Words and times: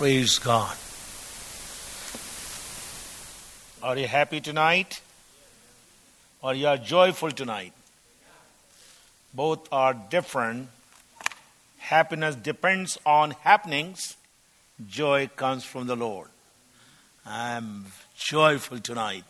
Praise 0.00 0.38
God. 0.38 0.78
Are 3.82 3.98
you 3.98 4.08
happy 4.08 4.40
tonight? 4.40 5.02
Or 6.40 6.54
you 6.54 6.68
are 6.68 6.78
joyful 6.78 7.30
tonight? 7.30 7.74
Both 9.34 9.68
are 9.70 9.92
different. 9.92 10.70
Happiness 11.76 12.34
depends 12.34 12.96
on 13.04 13.32
happenings. 13.42 14.16
Joy 14.88 15.28
comes 15.36 15.64
from 15.64 15.86
the 15.86 15.96
Lord. 15.96 16.28
I'm 17.26 17.84
joyful 18.16 18.78
tonight 18.78 19.24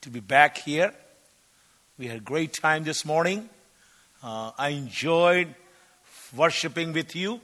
to 0.00 0.08
be 0.08 0.20
back 0.20 0.56
here. 0.56 0.94
We 1.98 2.06
had 2.06 2.16
a 2.16 2.20
great 2.20 2.54
time 2.54 2.84
this 2.84 3.04
morning. 3.04 3.50
Uh, 4.22 4.52
I 4.56 4.70
enjoyed 4.70 5.54
worshiping 6.34 6.94
with 6.94 7.14
you. 7.14 7.42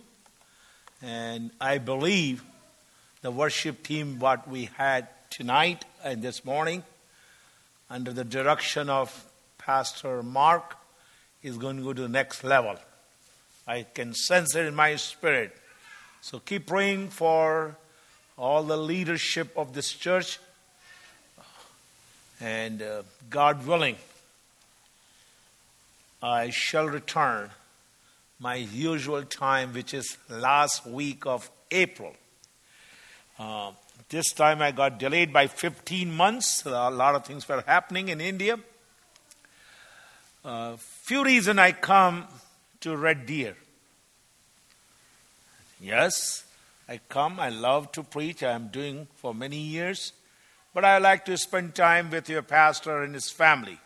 And 1.03 1.51
I 1.61 1.79
believe 1.79 2.43
the 3.23 3.31
worship 3.31 3.83
team, 3.83 4.19
what 4.19 4.49
we 4.49 4.67
had 4.77 5.09
tonight 5.31 5.85
and 6.03 6.23
this 6.23 6.45
morning, 6.45 6.83
under 7.89 8.13
the 8.13 8.25
direction 8.25 8.91
of 8.91 9.25
Pastor 9.59 10.23
Mark, 10.23 10.77
is 11.43 11.57
going 11.57 11.77
to 11.77 11.83
go 11.83 11.93
to 11.93 12.03
the 12.03 12.09
next 12.09 12.43
level. 12.43 12.77
I 13.67 13.87
can 13.95 14.15
sense 14.15 14.57
it 14.57 14.67
in 14.67 14.75
my 14.75 14.97
spirit. 14.97 15.55
So 16.21 16.41
keep 16.41 16.67
praying 16.67 17.11
for 17.11 17.77
all 18.37 18.63
the 18.65 18.77
leadership 18.77 19.57
of 19.57 19.75
this 19.75 19.93
church. 19.93 20.41
And 22.41 22.83
uh, 22.83 23.03
God 23.31 23.67
willing, 23.67 23.97
I 26.23 26.51
shall 26.51 26.87
return 26.87 27.51
my 28.41 28.55
usual 28.55 29.23
time, 29.25 29.73
which 29.73 29.93
is 29.95 30.17
last 30.29 30.87
week 30.87 31.27
of 31.27 31.51
April. 31.71 32.15
Uh, 33.39 33.73
this 34.09 34.33
time 34.33 34.63
I 34.63 34.71
got 34.71 34.99
delayed 34.99 35.33
by 35.33 35.49
15 35.49 36.11
months. 36.15 36.65
A 36.65 36.91
lot 36.91 37.15
of 37.15 37.27
things 37.27 37.49
were 37.49 37.63
happening 37.67 38.09
in 38.09 38.21
India. 38.21 38.59
Uh, 40.45 40.77
few 40.79 41.25
reasons 41.25 41.59
I 41.59 41.73
come 41.73 42.27
to 42.81 42.97
Red 42.97 43.27
Deer. 43.27 43.57
Yes, 45.81 46.45
I 46.89 47.01
come. 47.09 47.39
I 47.39 47.51
love 47.51 47.93
to 47.93 48.03
preach. 48.03 48.43
I 48.43 48.53
am 48.53 48.69
doing 48.69 49.09
for 49.17 49.35
many 49.35 49.59
years. 49.59 50.13
But 50.73 50.85
I 50.85 50.99
like 50.99 51.25
to 51.27 51.37
spend 51.37 51.75
time 51.75 52.11
with 52.11 52.29
your 52.29 52.43
pastor 52.43 53.03
and 53.03 53.15
his 53.15 53.31
family. 53.31 53.79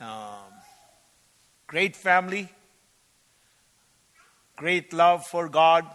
Um, 0.00 0.52
great 1.66 1.96
family, 1.96 2.48
great 4.58 4.92
love 4.92 5.24
for 5.24 5.48
God, 5.48 5.86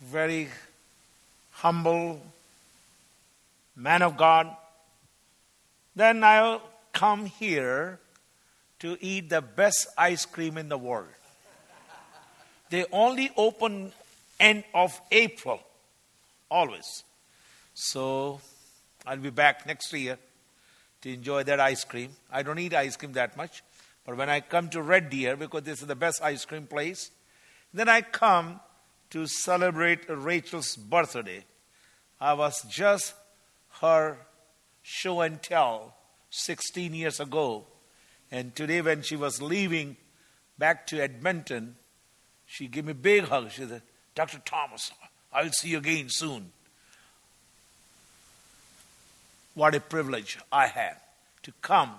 very 0.00 0.48
humble 1.50 2.22
man 3.74 4.02
of 4.02 4.16
God, 4.16 4.48
then 5.96 6.22
I'll 6.22 6.62
come 6.92 7.26
here 7.26 7.98
to 8.78 8.96
eat 9.00 9.28
the 9.28 9.42
best 9.42 9.88
ice 9.98 10.24
cream 10.24 10.56
in 10.56 10.68
the 10.68 10.78
world. 10.78 11.08
They 12.70 12.84
only 12.92 13.30
open 13.36 13.92
end 14.38 14.64
of 14.72 14.98
April, 15.10 15.60
always. 16.50 17.04
So 17.74 18.40
I'll 19.04 19.18
be 19.18 19.30
back 19.30 19.66
next 19.66 19.92
year 19.92 20.16
to 21.02 21.12
enjoy 21.12 21.42
that 21.42 21.58
ice 21.58 21.84
cream. 21.84 22.10
I 22.30 22.42
don't 22.42 22.58
eat 22.58 22.72
ice 22.72 22.96
cream 22.96 23.12
that 23.14 23.36
much, 23.36 23.62
but 24.06 24.16
when 24.16 24.30
I 24.30 24.40
come 24.40 24.68
to 24.70 24.80
Red 24.80 25.10
Deer, 25.10 25.36
because 25.36 25.62
this 25.64 25.80
is 25.80 25.88
the 25.88 25.96
best 25.96 26.22
ice 26.22 26.44
cream 26.44 26.66
place, 26.66 27.10
then 27.72 27.88
I 27.88 28.02
come 28.02 28.60
to 29.10 29.26
celebrate 29.26 30.08
Rachel's 30.08 30.76
birthday. 30.76 31.44
I 32.20 32.34
was 32.34 32.62
just 32.70 33.14
her 33.80 34.18
show 34.82 35.20
and 35.20 35.42
tell 35.42 35.94
16 36.30 36.94
years 36.94 37.20
ago. 37.20 37.64
And 38.30 38.54
today, 38.54 38.80
when 38.80 39.02
she 39.02 39.16
was 39.16 39.42
leaving 39.42 39.96
back 40.58 40.86
to 40.88 41.00
Edmonton, 41.02 41.76
she 42.46 42.66
gave 42.66 42.84
me 42.84 42.92
a 42.92 42.94
big 42.94 43.24
hug. 43.24 43.50
She 43.50 43.66
said, 43.66 43.82
Dr. 44.14 44.40
Thomas, 44.44 44.90
I'll 45.32 45.52
see 45.52 45.70
you 45.70 45.78
again 45.78 46.06
soon. 46.08 46.52
What 49.54 49.74
a 49.74 49.80
privilege 49.80 50.38
I 50.50 50.66
have 50.66 51.00
to 51.42 51.52
come 51.60 51.92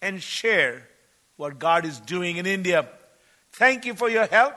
and 0.00 0.22
share 0.22 0.88
what 1.36 1.58
God 1.58 1.84
is 1.84 2.00
doing 2.00 2.36
in 2.36 2.46
India. 2.46 2.86
Thank 3.52 3.84
you 3.84 3.94
for 3.94 4.08
your 4.08 4.26
help. 4.26 4.54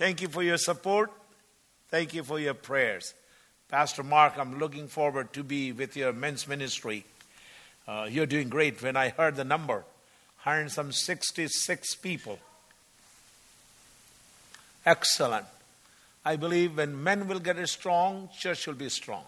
Thank 0.00 0.22
you 0.22 0.28
for 0.28 0.42
your 0.42 0.56
support. 0.56 1.12
Thank 1.90 2.14
you 2.14 2.22
for 2.22 2.40
your 2.40 2.54
prayers. 2.54 3.12
Pastor 3.68 4.02
Mark, 4.02 4.38
I'm 4.38 4.58
looking 4.58 4.88
forward 4.88 5.34
to 5.34 5.44
be 5.44 5.72
with 5.72 5.94
your 5.94 6.14
men's 6.14 6.48
ministry. 6.48 7.04
Uh, 7.86 8.08
you're 8.10 8.24
doing 8.24 8.48
great. 8.48 8.80
When 8.82 8.96
I 8.96 9.10
heard 9.10 9.36
the 9.36 9.44
number, 9.44 9.84
hiring 10.38 10.70
some 10.70 10.90
66 10.90 11.96
people. 11.96 12.38
Excellent. 14.86 15.44
I 16.24 16.36
believe 16.36 16.78
when 16.78 17.04
men 17.04 17.28
will 17.28 17.38
get 17.38 17.68
strong, 17.68 18.30
church 18.34 18.66
will 18.66 18.72
be 18.72 18.88
strong. 18.88 19.24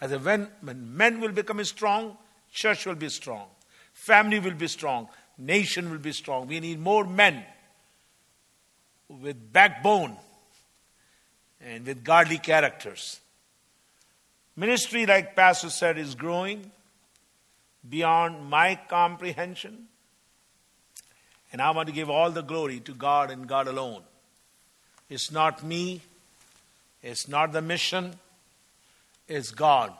As 0.00 0.16
when, 0.18 0.50
when 0.60 0.96
men 0.96 1.20
will 1.20 1.32
become 1.32 1.64
strong, 1.64 2.16
church 2.52 2.86
will 2.86 2.94
be 2.94 3.08
strong. 3.08 3.48
Family 3.92 4.38
will 4.38 4.54
be 4.54 4.68
strong. 4.68 5.08
Nation 5.36 5.90
will 5.90 5.98
be 5.98 6.12
strong. 6.12 6.46
We 6.46 6.60
need 6.60 6.78
more 6.78 7.04
men 7.04 7.42
with 9.20 9.52
backbone 9.52 10.16
and 11.60 11.84
with 11.86 12.02
godly 12.02 12.38
characters. 12.38 13.20
Ministry, 14.56 15.06
like 15.06 15.36
Pastor 15.36 15.70
said, 15.70 15.98
is 15.98 16.14
growing 16.14 16.70
beyond 17.88 18.48
my 18.48 18.78
comprehension. 18.88 19.86
And 21.52 21.60
I 21.60 21.70
want 21.70 21.88
to 21.88 21.94
give 21.94 22.08
all 22.08 22.30
the 22.30 22.42
glory 22.42 22.80
to 22.80 22.94
God 22.94 23.30
and 23.30 23.46
God 23.46 23.68
alone. 23.68 24.02
It's 25.08 25.30
not 25.30 25.62
me, 25.62 26.00
it's 27.02 27.28
not 27.28 27.52
the 27.52 27.60
mission, 27.60 28.14
it's 29.28 29.50
God 29.50 29.92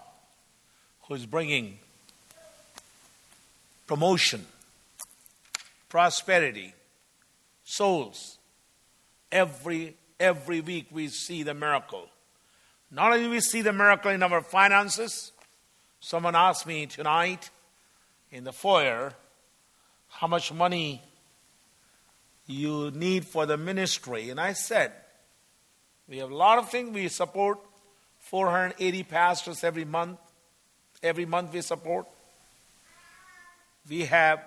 who's 1.02 1.26
bringing 1.26 1.78
promotion, 3.86 4.46
prosperity, 5.88 6.72
souls, 7.64 8.38
every 9.32 9.96
every 10.20 10.60
week 10.60 10.86
we 10.92 11.08
see 11.08 11.42
the 11.42 11.54
miracle. 11.54 12.06
Not 12.90 13.12
only 13.12 13.28
we 13.28 13.40
see 13.40 13.62
the 13.62 13.72
miracle 13.72 14.10
in 14.10 14.22
our 14.22 14.42
finances. 14.42 15.32
Someone 15.98 16.36
asked 16.36 16.66
me 16.66 16.86
tonight 16.86 17.50
in 18.30 18.44
the 18.44 18.52
foyer 18.52 19.14
how 20.08 20.26
much 20.26 20.52
money 20.52 21.02
you 22.46 22.90
need 22.90 23.24
for 23.24 23.46
the 23.46 23.56
ministry. 23.56 24.30
And 24.30 24.40
I 24.40 24.52
said, 24.52 24.92
we 26.08 26.18
have 26.18 26.30
a 26.30 26.34
lot 26.34 26.58
of 26.58 26.70
things. 26.70 26.92
We 26.92 27.08
support 27.08 27.58
480 28.18 29.02
pastors 29.04 29.64
every 29.64 29.84
month. 29.84 30.18
Every 31.02 31.24
month 31.24 31.52
we 31.52 31.62
support. 31.62 32.06
We 33.88 34.02
have 34.02 34.40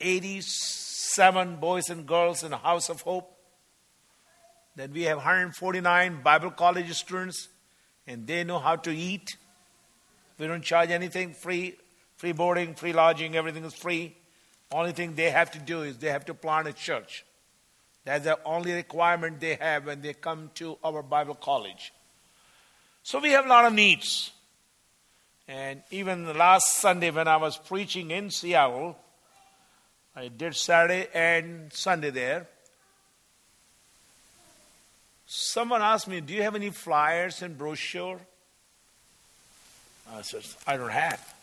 87 0.00 1.56
boys 1.56 1.90
and 1.90 2.06
girls 2.06 2.42
in 2.42 2.50
the 2.50 2.56
House 2.56 2.88
of 2.88 3.02
Hope. 3.02 3.28
Then 4.74 4.92
we 4.92 5.02
have 5.02 5.18
149 5.18 6.22
Bible 6.22 6.50
college 6.50 6.92
students, 6.92 7.48
and 8.06 8.26
they 8.26 8.44
know 8.44 8.58
how 8.58 8.76
to 8.76 8.90
eat. 8.90 9.36
We 10.38 10.46
don't 10.46 10.62
charge 10.62 10.90
anything 10.90 11.34
free, 11.34 11.76
free 12.16 12.32
boarding, 12.32 12.74
free 12.74 12.92
lodging, 12.92 13.36
everything 13.36 13.64
is 13.64 13.74
free. 13.74 14.16
Only 14.70 14.92
thing 14.92 15.14
they 15.14 15.30
have 15.30 15.50
to 15.52 15.58
do 15.58 15.82
is 15.82 15.98
they 15.98 16.08
have 16.08 16.24
to 16.26 16.34
plant 16.34 16.68
a 16.68 16.72
church. 16.72 17.24
That's 18.04 18.24
the 18.24 18.38
only 18.44 18.72
requirement 18.72 19.40
they 19.40 19.54
have 19.54 19.86
when 19.86 20.00
they 20.00 20.14
come 20.14 20.50
to 20.54 20.78
our 20.82 21.02
Bible 21.02 21.34
college. 21.34 21.92
So 23.02 23.20
we 23.20 23.30
have 23.30 23.46
a 23.46 23.48
lot 23.48 23.66
of 23.66 23.74
needs. 23.74 24.32
And 25.46 25.82
even 25.90 26.36
last 26.36 26.76
Sunday 26.76 27.10
when 27.10 27.28
I 27.28 27.36
was 27.36 27.58
preaching 27.58 28.10
in 28.10 28.30
Seattle, 28.30 28.96
I 30.16 30.28
did 30.28 30.56
Saturday 30.56 31.08
and 31.14 31.72
Sunday 31.72 32.10
there. 32.10 32.48
Someone 35.34 35.80
asked 35.80 36.08
me, 36.08 36.20
Do 36.20 36.34
you 36.34 36.42
have 36.42 36.54
any 36.54 36.68
flyers 36.68 37.40
and 37.40 37.56
brochure? 37.56 38.20
I 40.12 40.20
said, 40.20 40.42
I 40.66 40.76
don't 40.76 40.90
have. 40.90 41.34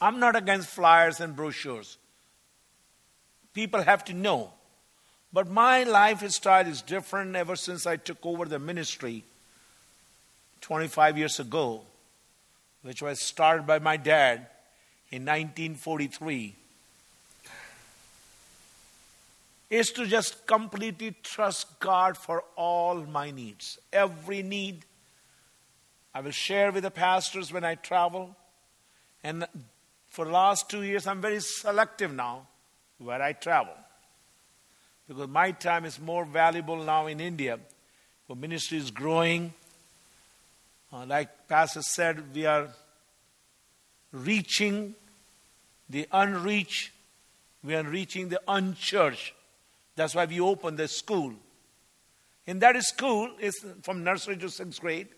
I'm 0.00 0.20
not 0.20 0.36
against 0.36 0.68
flyers 0.68 1.18
and 1.18 1.34
brochures. 1.34 1.98
People 3.54 3.82
have 3.82 4.04
to 4.04 4.14
know. 4.14 4.52
But 5.32 5.50
my 5.50 5.82
lifestyle 5.82 6.68
is 6.68 6.80
different 6.80 7.34
ever 7.34 7.56
since 7.56 7.84
I 7.84 7.96
took 7.96 8.24
over 8.24 8.44
the 8.44 8.60
ministry 8.60 9.24
25 10.60 11.18
years 11.18 11.40
ago, 11.40 11.82
which 12.82 13.02
was 13.02 13.20
started 13.20 13.66
by 13.66 13.80
my 13.80 13.96
dad 13.96 14.46
in 15.10 15.22
1943. 15.22 16.54
Is 19.70 19.90
to 19.92 20.06
just 20.06 20.46
completely 20.46 21.14
trust 21.22 21.78
God 21.78 22.16
for 22.16 22.42
all 22.56 22.96
my 22.96 23.30
needs. 23.30 23.78
Every 23.92 24.42
need 24.42 24.84
I 26.14 26.20
will 26.20 26.30
share 26.30 26.72
with 26.72 26.84
the 26.84 26.90
pastors 26.90 27.52
when 27.52 27.64
I 27.64 27.74
travel. 27.74 28.34
And 29.22 29.46
for 30.08 30.24
the 30.24 30.30
last 30.30 30.68
two 30.68 30.82
years, 30.82 31.06
I'm 31.06 31.20
very 31.20 31.40
selective 31.40 32.12
now 32.12 32.48
where 32.98 33.22
I 33.22 33.34
travel. 33.34 33.74
Because 35.06 35.28
my 35.28 35.52
time 35.52 35.84
is 35.84 36.00
more 36.00 36.24
valuable 36.24 36.82
now 36.82 37.06
in 37.06 37.20
India. 37.20 37.58
For 38.26 38.36
ministry 38.36 38.78
is 38.78 38.90
growing. 38.90 39.52
Uh, 40.92 41.06
like 41.06 41.46
Pastor 41.46 41.82
said, 41.82 42.34
we 42.34 42.46
are 42.46 42.68
reaching 44.12 44.94
the 45.88 46.08
unreached. 46.10 46.90
We 47.62 47.74
are 47.74 47.84
reaching 47.84 48.28
the 48.28 48.40
unchurched. 48.48 49.34
That's 49.98 50.14
why 50.14 50.26
we 50.26 50.38
opened 50.38 50.78
the 50.78 50.86
school. 50.86 51.34
In 52.46 52.60
that 52.60 52.80
school 52.84 53.32
is 53.40 53.66
from 53.82 54.04
nursery 54.04 54.36
to 54.36 54.48
sixth 54.48 54.80
grade. 54.80 55.08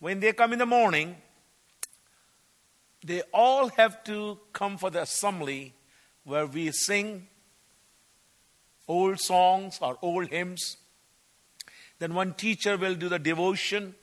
When 0.00 0.20
they 0.20 0.34
come 0.34 0.52
in 0.52 0.58
the 0.58 0.66
morning, 0.66 1.16
they 3.02 3.22
all 3.32 3.68
have 3.70 4.04
to 4.04 4.38
come 4.52 4.76
for 4.76 4.90
the 4.90 5.00
assembly 5.00 5.72
where 6.24 6.44
we 6.44 6.72
sing 6.72 7.26
old 8.86 9.18
songs 9.18 9.78
or 9.80 9.96
old 10.02 10.28
hymns. 10.28 10.76
Then 11.98 12.12
one 12.12 12.34
teacher 12.34 12.76
will 12.76 12.94
do 12.94 13.08
the 13.08 13.18
devotion. 13.18 13.94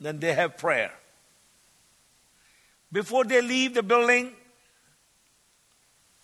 Then 0.00 0.18
they 0.18 0.32
have 0.32 0.56
prayer. 0.56 0.92
Before 2.90 3.24
they 3.24 3.42
leave 3.42 3.74
the 3.74 3.82
building, 3.82 4.32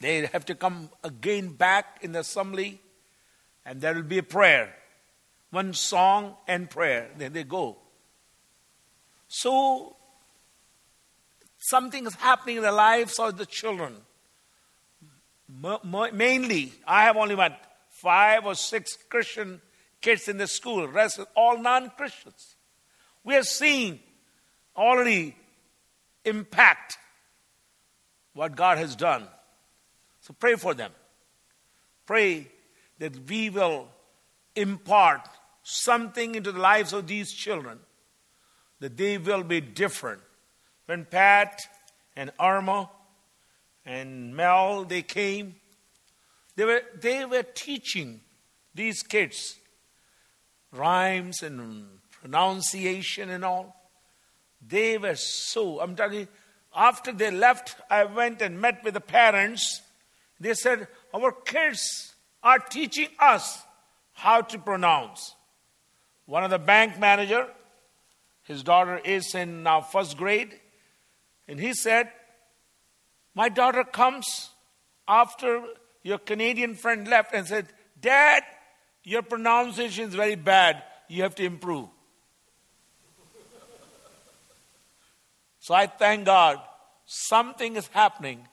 they 0.01 0.27
have 0.27 0.45
to 0.47 0.55
come 0.55 0.91
again 1.03 1.49
back 1.49 1.99
in 2.03 2.13
the 2.13 2.21
assembly, 2.21 2.81
and 3.65 3.81
there 3.81 3.95
will 3.95 4.03
be 4.03 4.19
a 4.19 4.23
prayer. 4.23 4.75
One 5.51 5.73
song 5.75 6.37
and 6.47 6.69
prayer. 6.69 7.11
Then 7.17 7.33
they 7.33 7.45
go. 7.45 7.79
So, 9.29 9.97
something 11.59 12.07
is 12.07 12.15
happening 12.15 12.59
in 12.59 12.63
the 12.63 12.73
lives 12.73 13.19
of 13.19 13.37
the 13.37 13.47
children. 13.47 13.97
Mainly, 16.13 16.73
I 16.87 17.05
have 17.05 17.17
only 17.17 17.35
what, 17.35 17.59
five 17.91 18.45
or 18.45 18.55
six 18.55 18.97
Christian 19.09 19.61
kids 20.01 20.29
in 20.29 20.37
the 20.37 20.47
school, 20.47 20.87
rest 20.87 21.21
all 21.35 21.59
non 21.59 21.91
Christians. 21.91 22.57
We 23.25 23.35
have 23.35 23.47
seen 23.47 24.01
already 24.77 25.35
impact 26.25 26.99
what 28.35 28.55
God 28.55 28.79
has 28.79 28.95
done. 28.95 29.27
So 30.29 30.35
pray 30.39 30.57
for 30.57 30.75
them. 30.75 30.93
Pray 32.05 32.49
that 32.99 33.31
we 33.31 33.49
will 33.49 33.89
impart 34.55 35.23
something 35.63 36.35
into 36.35 36.53
the 36.53 36.59
lives 36.59 36.93
of 36.93 37.07
these 37.07 37.33
children, 37.33 37.79
that 38.81 38.99
they 38.99 39.17
will 39.17 39.43
be 39.43 39.63
different. 39.63 40.21
When 40.85 41.07
Pat 41.07 41.63
and 42.15 42.31
Arma 42.39 42.91
and 43.87 44.37
Mel 44.37 44.85
they 44.85 45.01
came, 45.01 45.55
they 46.57 46.67
were 46.67 46.83
they 47.01 47.25
were 47.25 47.43
teaching 47.43 48.21
these 48.75 49.03
kids 49.03 49.57
rhymes 50.73 51.43
and 51.43 51.87
pronunciation 52.11 53.31
and 53.31 53.47
all. 53.47 53.75
They 54.61 54.99
were 54.99 55.17
so 55.17 55.81
I'm 55.81 55.97
telling 55.97 56.21
you, 56.21 56.29
after 56.77 57.13
they 57.13 57.31
left, 57.31 57.77
I 57.91 58.05
went 58.05 58.43
and 58.43 58.61
met 58.61 58.85
with 58.85 58.93
the 58.93 59.01
parents 59.01 59.78
they 60.41 60.55
said, 60.55 60.89
Our 61.13 61.33
kids 61.33 62.15
are 62.43 62.59
teaching 62.59 63.09
us 63.19 63.63
how 64.13 64.43
to 64.43 64.59
pronounce. 64.59 65.35
One 66.27 66.45
of 66.45 66.51
the 66.51 66.59
bank 66.59 66.99
manager, 66.99 67.47
his 68.43 68.63
daughter 68.63 68.99
is 68.99 69.35
in 69.35 69.63
now 69.63 69.81
first 69.81 70.17
grade, 70.17 70.59
and 71.47 71.59
he 71.59 71.73
said, 71.73 72.11
My 73.35 73.49
daughter 73.49 73.85
comes 73.85 74.51
after 75.07 75.65
your 76.03 76.19
Canadian 76.19 76.75
friend 76.75 77.09
left 77.09 77.35
and 77.35 77.47
said, 77.47 77.67
Dad, 78.01 78.43
your 79.03 79.23
pronunciation 79.23 80.09
is 80.09 80.15
very 80.15 80.37
bad. 80.37 80.83
You 81.09 81.23
have 81.23 81.35
to 81.37 81.45
improve. 81.45 81.89
so 85.61 85.75
I 85.75 85.87
thank 85.87 86.27
God 86.27 86.61
something 87.07 87.77
is 87.77 87.89
happening 87.89 88.47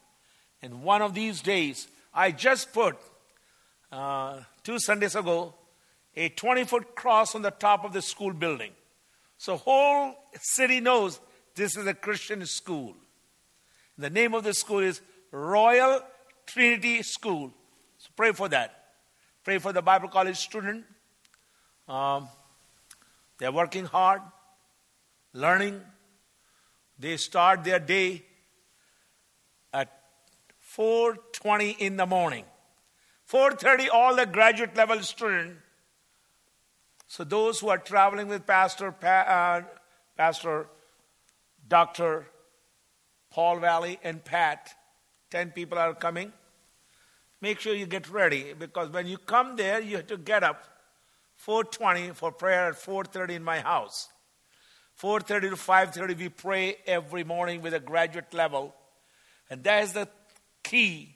and 0.66 0.82
one 0.82 1.04
of 1.04 1.14
these 1.14 1.42
days, 1.42 1.88
I 2.12 2.32
just 2.32 2.74
put, 2.74 2.98
uh, 3.92 4.40
two 4.64 4.80
Sundays 4.80 5.16
ago, 5.16 5.54
a 6.16 6.30
20 6.30 6.64
foot 6.64 6.96
cross 6.96 7.36
on 7.36 7.44
the 7.44 7.52
top 7.52 7.86
of 7.86 7.94
the 7.94 8.02
school 8.02 8.34
building. 8.34 8.72
So 9.38 9.58
whole 9.58 10.16
city 10.42 10.80
knows 10.80 11.20
this 11.54 11.78
is 11.78 11.86
a 11.86 11.94
Christian 11.94 12.44
school. 12.48 12.96
The 13.96 14.10
name 14.10 14.34
of 14.34 14.44
the 14.44 14.56
school 14.56 14.80
is 14.80 15.02
Royal 15.30 16.02
Trinity 16.48 17.04
School. 17.04 17.54
So 18.00 18.10
pray 18.16 18.32
for 18.32 18.50
that. 18.50 18.86
Pray 19.44 19.60
for 19.60 19.72
the 19.72 19.84
Bible 19.84 20.10
college 20.10 20.38
student. 20.38 20.84
Um, 21.88 22.28
they're 23.38 23.52
working 23.52 23.86
hard, 23.86 24.24
learning. 25.32 25.80
They 26.98 27.18
start 27.18 27.64
their 27.64 27.80
day 27.80 28.24
4.20 30.78 31.78
in 31.78 31.98
the 31.98 32.06
morning. 32.06 32.46
4.30, 33.32 33.88
all 33.92 34.16
the 34.16 34.26
graduate 34.26 34.76
level 34.76 35.02
students. 35.02 35.62
So 37.08 37.24
those 37.24 37.60
who 37.60 37.70
are 37.70 37.78
traveling 37.78 38.28
with 38.28 38.46
Pastor, 38.46 38.94
uh, 39.04 39.62
Pastor 40.18 40.68
Dr. 41.68 42.28
Paul 43.32 43.60
Valley 43.60 44.00
and 44.04 44.24
Pat, 44.24 44.74
10 45.32 45.52
people 45.52 45.78
are 45.78 45.94
coming. 45.94 46.32
Make 47.42 47.60
sure 47.60 47.76
you 47.76 47.86
get 47.86 48.10
ready 48.10 48.54
because 48.58 48.90
when 48.90 49.08
you 49.08 49.18
come 49.18 49.56
there, 49.56 49.82
you 49.82 49.98
have 49.98 50.08
to 50.08 50.18
get 50.18 50.44
up 50.44 50.64
4.20 51.46 52.16
for 52.16 52.32
prayer 52.32 52.70
at 52.70 52.76
4.30 52.76 53.32
in 53.32 53.44
my 53.44 53.60
house. 53.60 54.10
4.30 55.02 55.42
to 55.42 55.50
5.30 55.56 56.18
we 56.18 56.30
pray 56.30 56.78
every 56.88 57.24
morning 57.24 57.62
with 57.62 57.74
a 57.74 57.80
graduate 57.80 58.34
level. 58.34 58.74
And 59.50 59.64
that 59.64 59.84
is 59.84 59.94
the 59.94 60.08
key 60.66 61.10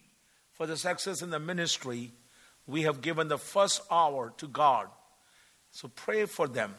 for 0.53 0.67
the 0.67 0.77
success 0.77 1.21
in 1.21 1.29
the 1.29 1.39
ministry, 1.39 2.11
we 2.67 2.83
have 2.83 3.01
given 3.01 3.27
the 3.27 3.37
first 3.37 3.81
hour 3.91 4.31
to 4.37 4.47
God. 4.47 4.87
So 5.71 5.87
pray 5.87 6.25
for 6.25 6.47
them. 6.47 6.75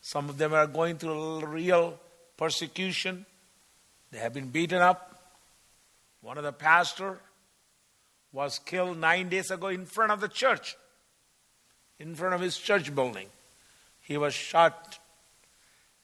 Some 0.00 0.28
of 0.28 0.36
them 0.36 0.52
are 0.52 0.66
going 0.66 0.98
through 0.98 1.46
real 1.46 1.98
persecution. 2.36 3.24
They 4.10 4.18
have 4.18 4.34
been 4.34 4.48
beaten 4.48 4.82
up. 4.82 5.32
One 6.20 6.36
of 6.36 6.44
the 6.44 6.52
pastor 6.52 7.20
was 8.32 8.58
killed 8.58 8.98
nine 8.98 9.28
days 9.28 9.50
ago 9.50 9.68
in 9.68 9.86
front 9.86 10.10
of 10.10 10.20
the 10.20 10.28
church, 10.28 10.76
in 11.98 12.14
front 12.14 12.34
of 12.34 12.40
his 12.40 12.58
church 12.58 12.94
building. 12.94 13.28
He 14.00 14.16
was 14.16 14.34
shot. 14.34 14.98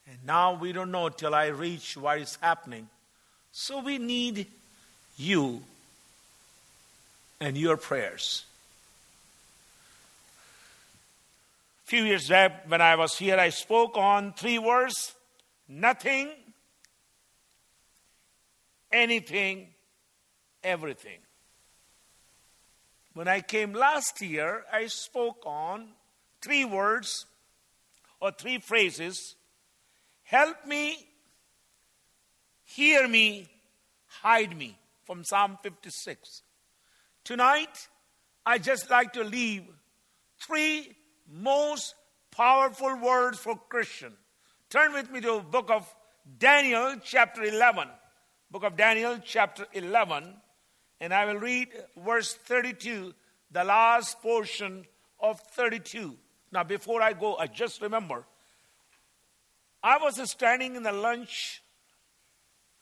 And 0.07 0.17
now 0.25 0.53
we 0.53 0.71
don't 0.71 0.91
know 0.91 1.09
till 1.09 1.35
I 1.35 1.47
reach 1.47 1.97
what 1.97 2.19
is 2.19 2.37
happening. 2.41 2.87
So 3.51 3.81
we 3.81 3.97
need 3.97 4.47
you 5.17 5.63
and 7.41 7.57
your 7.57 7.75
prayers. 7.75 8.45
A 11.83 11.87
few 11.89 12.03
years 12.03 12.29
back, 12.29 12.69
when 12.69 12.81
I 12.81 12.95
was 12.95 13.17
here, 13.17 13.37
I 13.37 13.49
spoke 13.49 13.97
on 13.97 14.33
three 14.33 14.59
words 14.59 15.15
nothing, 15.67 16.29
anything, 18.91 19.67
everything. 20.63 21.17
When 23.13 23.27
I 23.27 23.41
came 23.41 23.73
last 23.73 24.21
year, 24.21 24.63
I 24.71 24.85
spoke 24.85 25.43
on 25.45 25.89
three 26.41 26.63
words 26.63 27.25
or 28.19 28.31
three 28.31 28.59
phrases 28.59 29.35
help 30.23 30.65
me, 30.65 31.07
hear 32.63 33.07
me, 33.07 33.49
hide 34.21 34.55
me 34.55 34.77
from 35.05 35.23
Psalm 35.23 35.57
56. 35.61 36.43
Tonight, 37.23 37.87
I 38.45 38.57
just 38.57 38.89
like 38.89 39.13
to 39.13 39.23
leave 39.23 39.63
three 40.39 40.95
most 41.29 41.93
powerful 42.31 42.97
words 42.97 43.37
for 43.37 43.55
Christian. 43.69 44.13
Turn 44.69 44.93
with 44.93 45.11
me 45.11 45.21
to 45.21 45.35
the 45.35 45.39
book 45.39 45.69
of 45.69 45.93
Daniel 46.39 46.95
chapter 47.03 47.43
11. 47.43 47.87
Book 48.49 48.63
of 48.63 48.75
Daniel 48.75 49.19
chapter 49.23 49.67
11 49.73 50.33
and 50.99 51.13
I 51.13 51.25
will 51.25 51.39
read 51.39 51.69
verse 51.97 52.33
32, 52.33 53.13
the 53.51 53.63
last 53.63 54.21
portion 54.21 54.85
of 55.19 55.39
32. 55.39 56.15
Now 56.51 56.63
before 56.63 57.01
I 57.01 57.13
go, 57.13 57.37
I 57.37 57.47
just 57.47 57.81
remember 57.81 58.25
I 59.83 59.97
was 59.97 60.29
standing 60.29 60.75
in 60.75 60.83
the 60.83 60.91
lunch 60.91 61.61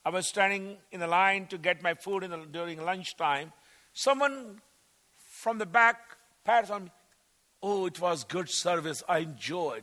I 0.02 0.08
was 0.08 0.26
standing 0.26 0.78
in 0.92 1.00
the 1.00 1.06
line 1.06 1.46
to 1.48 1.58
get 1.58 1.82
my 1.82 1.92
food 1.92 2.22
the, 2.22 2.46
during 2.50 2.82
lunchtime 2.82 3.52
Someone 4.00 4.62
from 5.28 5.58
the 5.58 5.66
back, 5.66 6.00
pats 6.42 6.70
on 6.70 6.84
me. 6.84 6.90
Oh, 7.62 7.84
it 7.84 8.00
was 8.00 8.24
good 8.24 8.48
service. 8.48 9.02
I 9.06 9.18
enjoyed. 9.18 9.82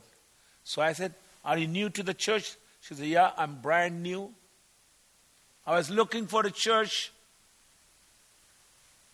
So 0.64 0.82
I 0.82 0.94
said, 0.94 1.14
Are 1.46 1.56
you 1.56 1.68
new 1.68 1.92
to 1.92 2.02
the 2.02 2.16
church? 2.16 2.56
She 2.82 2.96
said, 2.96 3.06
Yeah, 3.06 3.30
I'm 3.38 3.62
brand 3.62 4.02
new. 4.02 4.34
I 5.68 5.76
was 5.76 5.92
looking 5.92 6.26
for 6.26 6.44
a 6.44 6.50
church. 6.50 7.12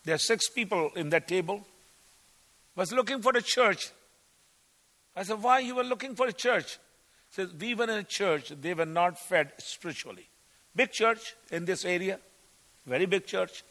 There 0.05 0.15
are 0.15 0.25
six 0.29 0.48
people 0.48 0.91
in 0.95 1.10
that 1.10 1.27
table. 1.27 1.67
I 2.77 2.79
was 2.79 2.93
looking 2.93 3.22
for 3.22 3.33
a 3.36 3.41
church. 3.41 3.91
I 5.17 5.24
said, 5.24 5.43
Why 5.43 5.60
you 5.60 5.75
were 5.75 5.83
looking 5.83 6.15
for 6.15 6.27
a 6.27 6.33
church? 6.33 6.79
She 7.31 7.41
said, 7.41 7.60
We 7.60 7.75
were 7.75 7.83
in 7.83 7.89
a 7.89 8.03
church, 8.03 8.53
they 8.62 8.74
were 8.74 8.86
not 8.86 9.19
fed 9.19 9.51
spiritually. 9.57 10.29
Big 10.74 10.91
church 10.93 11.36
in 11.51 11.65
this 11.65 11.83
area, 11.83 12.22
very 12.86 13.05
big 13.05 13.25
church. 13.25 13.65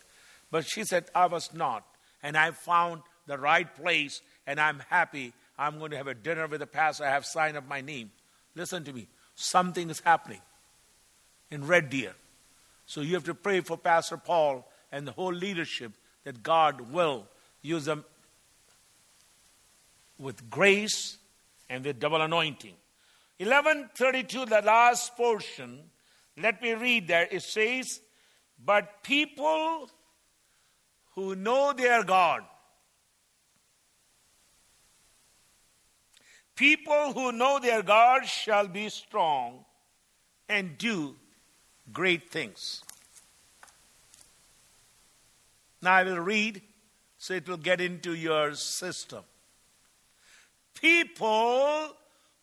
But 0.53 0.67
she 0.67 0.85
said, 0.85 1.07
I 1.15 1.27
was 1.27 1.53
not. 1.53 1.85
And 2.23 2.37
I 2.37 2.53
found 2.53 3.03
the 3.27 3.39
right 3.39 3.75
place, 3.75 4.21
and 4.47 4.61
I'm 4.61 4.81
happy. 4.91 5.33
I'm 5.59 5.79
going 5.79 5.91
to 5.91 5.97
have 5.97 6.07
a 6.07 6.15
dinner 6.15 6.47
with 6.47 6.61
the 6.61 6.67
pastor. 6.67 7.05
I 7.05 7.11
have 7.11 7.25
signed 7.25 7.57
up 7.57 7.67
my 7.67 7.81
name. 7.81 8.13
Listen 8.55 8.85
to 8.85 8.93
me. 8.93 9.09
Something 9.35 9.91
is 9.91 10.01
happening 10.01 10.43
in 11.51 11.67
Red 11.67 11.91
Deer. 11.91 12.13
So 12.87 13.01
you 13.01 13.15
have 13.15 13.25
to 13.25 13.35
pray 13.35 13.61
for 13.61 13.77
Pastor 13.77 14.19
Paul 14.19 14.69
and 14.93 15.07
the 15.07 15.13
whole 15.13 15.33
leadership 15.33 15.93
that 16.25 16.43
God 16.43 16.93
will 16.93 17.27
use 17.63 17.87
them 17.87 18.05
with 20.19 20.51
grace 20.51 21.17
and 21.71 21.83
with 21.83 21.99
double 21.99 22.21
anointing. 22.21 22.75
1132, 23.39 24.47
the 24.47 24.61
last 24.61 25.17
portion, 25.17 25.81
let 26.37 26.61
me 26.61 26.75
read 26.75 27.09
there. 27.09 27.27
It 27.31 27.43
says, 27.43 28.01
But 28.65 29.03
people 29.03 29.89
who 31.15 31.35
know 31.35 31.73
their 31.73 32.03
God, 32.05 32.43
people 36.57 37.13
who 37.13 37.33
know 37.33 37.59
their 37.59 37.83
God 37.83 38.27
shall 38.27 38.69
be 38.69 38.89
strong 38.89 39.65
and 40.49 40.79
do 40.79 41.15
great 41.93 42.31
things. 42.31 42.83
Now 45.81 45.95
I 45.95 46.05
will 46.05 46.21
read 46.21 46.63
so 47.19 47.35
it 47.35 47.49
will 47.49 47.57
get 47.57 47.81
into 47.81 48.15
your 48.15 48.55
system. 48.55 49.25
People 50.81 51.89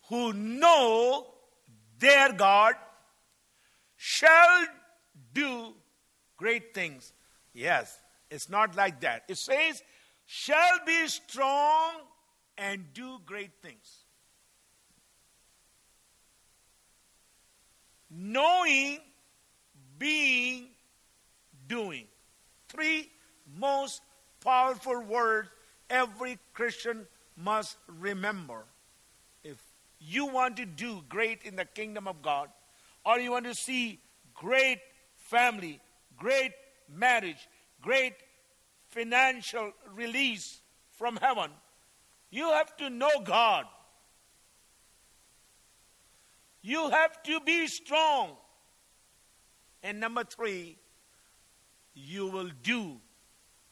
who 0.08 0.32
know 0.32 1.26
their 1.98 2.32
God 2.32 2.74
shall 3.96 4.66
do 5.34 5.74
great 6.36 6.72
things. 6.74 7.12
Yes, 7.52 7.98
it's 8.30 8.48
not 8.48 8.76
like 8.76 9.00
that. 9.00 9.24
It 9.28 9.38
says, 9.38 9.82
shall 10.26 10.78
be 10.86 11.08
strong 11.08 11.92
and 12.56 12.84
do 12.94 13.18
great 13.26 13.50
things. 13.62 14.04
Knowing, 18.10 18.98
being, 19.98 20.68
doing. 21.66 22.06
Three 22.68 23.10
most 23.56 24.02
powerful 24.44 25.00
words 25.02 25.48
every 25.88 26.38
Christian 26.52 27.06
must 27.36 27.76
remember. 27.86 28.64
If 29.42 29.58
you 29.98 30.26
want 30.26 30.56
to 30.58 30.66
do 30.66 31.02
great 31.08 31.42
in 31.42 31.56
the 31.56 31.64
kingdom 31.64 32.06
of 32.06 32.22
God, 32.22 32.48
or 33.04 33.18
you 33.18 33.30
want 33.30 33.46
to 33.46 33.54
see 33.54 34.00
great 34.34 34.80
family, 35.16 35.80
great 36.16 36.52
marriage, 36.88 37.48
great 37.80 38.14
financial 38.88 39.72
release 39.94 40.60
from 40.90 41.16
heaven, 41.16 41.50
you 42.30 42.48
have 42.50 42.76
to 42.76 42.90
know 42.90 43.10
God. 43.24 43.64
You 46.62 46.90
have 46.90 47.22
to 47.24 47.40
be 47.40 47.66
strong. 47.66 48.36
And 49.82 49.98
number 49.98 50.24
three, 50.24 50.76
you 51.94 52.26
will 52.26 52.50
do 52.62 53.00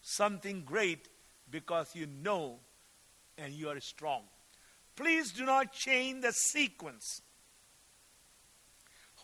something 0.01 0.63
great 0.65 1.09
because 1.51 1.95
you 1.95 2.07
know 2.07 2.61
and 3.37 3.53
you 3.53 3.69
are 3.69 3.81
strong. 3.81 4.23
Please 4.97 5.33
do 5.33 5.45
not 5.45 5.73
change 5.73 6.23
the 6.23 6.33
sequence. 6.33 7.23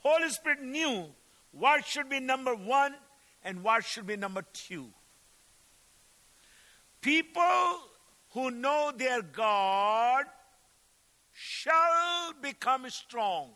Holy 0.03 0.29
Spirit 0.29 0.63
knew 0.63 1.07
what 1.51 1.85
should 1.87 2.09
be 2.09 2.21
number 2.21 2.55
one 2.55 2.95
and 3.45 3.63
what 3.63 3.85
should 3.85 4.07
be 4.07 4.17
number 4.17 4.43
two. 4.53 4.87
People 7.01 7.79
who 8.31 8.51
know 8.51 8.93
their 8.97 9.23
God 9.23 10.25
shall 11.33 12.33
become 12.41 12.89
strong. 12.89 13.51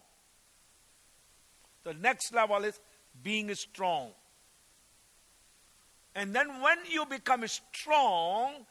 The 1.85 1.95
next 1.95 2.35
level 2.35 2.65
is 2.65 2.79
being 3.23 3.55
strong. 3.55 4.11
And 6.15 6.35
then 6.35 6.61
when 6.61 6.79
you 6.91 7.07
become 7.07 7.47
strong, 7.47 8.67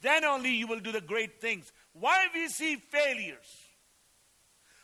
then 0.00 0.24
only 0.24 0.50
you 0.50 0.66
will 0.66 0.80
do 0.80 0.92
the 0.92 1.00
great 1.00 1.40
things. 1.40 1.72
Why 1.92 2.26
we 2.32 2.48
see 2.48 2.76
failures? 2.76 3.58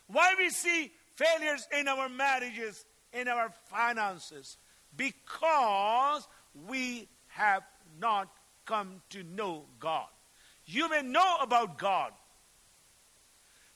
Why 0.07 0.35
we 0.37 0.51
see 0.51 0.91
failures 1.15 1.67
in 1.79 1.89
our 1.89 2.09
marriages, 2.09 2.85
in 3.13 3.29
our 3.29 3.53
finances? 3.67 4.59
Because 4.97 6.27
we 6.69 7.09
have 7.29 7.63
not 8.01 8.29
come 8.65 9.03
to 9.11 9.23
know 9.23 9.65
God. 9.79 10.07
You 10.67 10.89
may 10.89 11.03
know 11.03 11.37
about 11.41 11.79
God. 11.79 12.13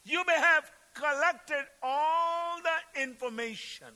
You 0.05 0.25
may 0.27 0.39
have 0.39 0.71
collected 0.95 1.65
all 1.83 2.59
the 2.63 3.03
information 3.03 3.89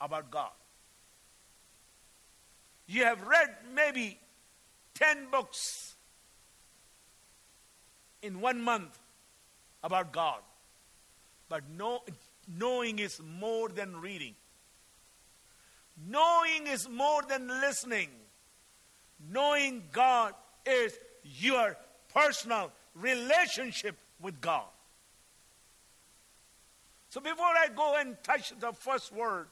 about 0.00 0.30
God. 0.30 0.50
You 2.86 3.04
have 3.04 3.26
read 3.26 3.48
maybe 3.74 4.18
10 4.94 5.30
books 5.30 5.94
in 8.22 8.40
one 8.40 8.60
month 8.60 8.98
about 9.82 10.12
God. 10.12 10.40
But 11.48 11.68
know, 11.70 12.02
knowing 12.46 12.98
is 12.98 13.20
more 13.38 13.68
than 13.68 14.00
reading. 14.00 14.34
Knowing 16.04 16.66
is 16.66 16.88
more 16.88 17.22
than 17.22 17.48
listening. 17.48 18.08
Knowing 19.30 19.84
God 19.92 20.34
is 20.66 20.98
your 21.22 21.76
personal 22.12 22.72
relationship 22.94 23.96
with 24.20 24.40
God. 24.40 24.66
So 27.08 27.20
before 27.20 27.46
I 27.46 27.68
go 27.74 27.96
and 27.98 28.16
touch 28.22 28.52
the 28.58 28.72
first 28.72 29.12
word, 29.12 29.46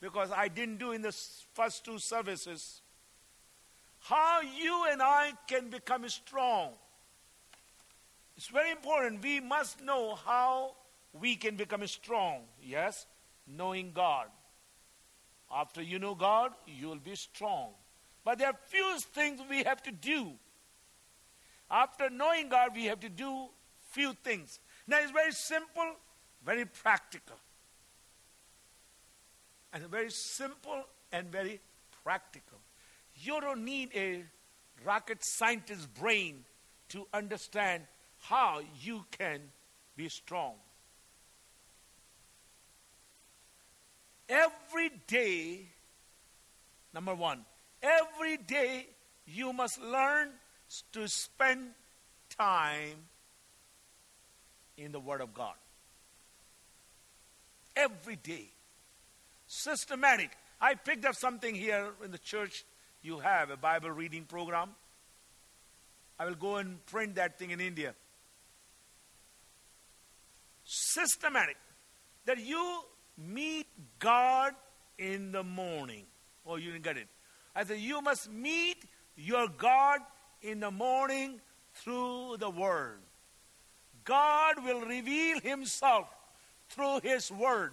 because 0.00 0.30
I 0.30 0.48
didn't 0.48 0.78
do 0.78 0.92
in 0.92 1.02
the 1.02 1.16
first 1.54 1.84
two 1.84 1.98
services, 1.98 2.82
how 4.00 4.40
you 4.40 4.86
and 4.90 5.02
I 5.02 5.32
can 5.46 5.70
become 5.70 6.08
strong. 6.08 6.72
It's 8.36 8.48
very 8.48 8.70
important. 8.70 9.22
We 9.22 9.40
must 9.40 9.82
know 9.82 10.14
how 10.14 10.74
we 11.12 11.34
can 11.34 11.56
become 11.56 11.86
strong. 11.86 12.42
Yes, 12.62 13.06
knowing 13.46 13.92
God. 13.92 14.26
After 15.54 15.82
you 15.82 15.98
know 15.98 16.14
God, 16.14 16.52
you 16.66 16.88
will 16.88 16.96
be 16.96 17.14
strong. 17.14 17.70
But 18.24 18.38
there 18.38 18.48
are 18.48 18.58
few 18.66 18.98
things 18.98 19.40
we 19.48 19.62
have 19.62 19.82
to 19.84 19.90
do. 19.90 20.32
After 21.70 22.10
knowing 22.10 22.48
God, 22.48 22.70
we 22.74 22.84
have 22.84 23.00
to 23.00 23.08
do 23.08 23.48
few 23.90 24.12
things. 24.22 24.60
Now 24.86 24.98
it's 25.00 25.10
very 25.10 25.32
simple, 25.32 25.94
very 26.44 26.64
practical. 26.64 27.36
And 29.72 29.84
very 29.84 30.10
simple 30.10 30.84
and 31.12 31.30
very 31.30 31.60
practical. 32.04 32.58
You 33.14 33.40
don't 33.40 33.64
need 33.64 33.90
a 33.94 34.24
rocket 34.84 35.24
scientist 35.24 35.92
brain 35.94 36.44
to 36.90 37.06
understand 37.12 37.84
how 38.20 38.60
you 38.80 39.04
can 39.10 39.40
be 39.96 40.08
strong. 40.08 40.54
Every 44.28 44.90
day, 45.06 45.66
number 46.92 47.14
one, 47.14 47.44
every 47.82 48.36
day 48.36 48.86
you 49.26 49.52
must 49.52 49.80
learn 49.80 50.30
to 50.92 51.08
spend 51.08 51.70
time 52.36 52.96
in 54.76 54.92
the 54.92 55.00
Word 55.00 55.20
of 55.20 55.32
God. 55.34 55.54
Every 57.74 58.16
day. 58.16 58.48
Systematic. 59.46 60.30
I 60.60 60.74
picked 60.74 61.04
up 61.04 61.14
something 61.14 61.54
here 61.54 61.90
in 62.04 62.10
the 62.10 62.18
church. 62.18 62.64
You 63.02 63.20
have 63.20 63.50
a 63.50 63.56
Bible 63.56 63.90
reading 63.90 64.24
program. 64.24 64.70
I 66.18 66.26
will 66.26 66.34
go 66.34 66.56
and 66.56 66.84
print 66.86 67.14
that 67.14 67.38
thing 67.38 67.50
in 67.50 67.60
India. 67.60 67.94
Systematic. 70.64 71.56
That 72.26 72.38
you 72.38 72.82
meet 73.18 73.66
God 73.98 74.54
in 74.98 75.32
the 75.32 75.42
morning. 75.42 76.04
Oh, 76.46 76.56
you 76.56 76.70
didn't 76.72 76.84
get 76.84 76.96
it. 76.96 77.08
I 77.54 77.64
said, 77.64 77.78
you 77.78 78.00
must 78.00 78.30
meet 78.30 78.84
your 79.16 79.48
God 79.48 80.00
in 80.42 80.60
the 80.60 80.70
morning 80.70 81.40
through 81.74 82.36
the 82.38 82.50
Word. 82.50 83.00
God 84.04 84.64
will 84.64 84.80
reveal 84.82 85.40
Himself 85.40 86.08
through 86.70 87.00
His 87.02 87.30
Word. 87.30 87.72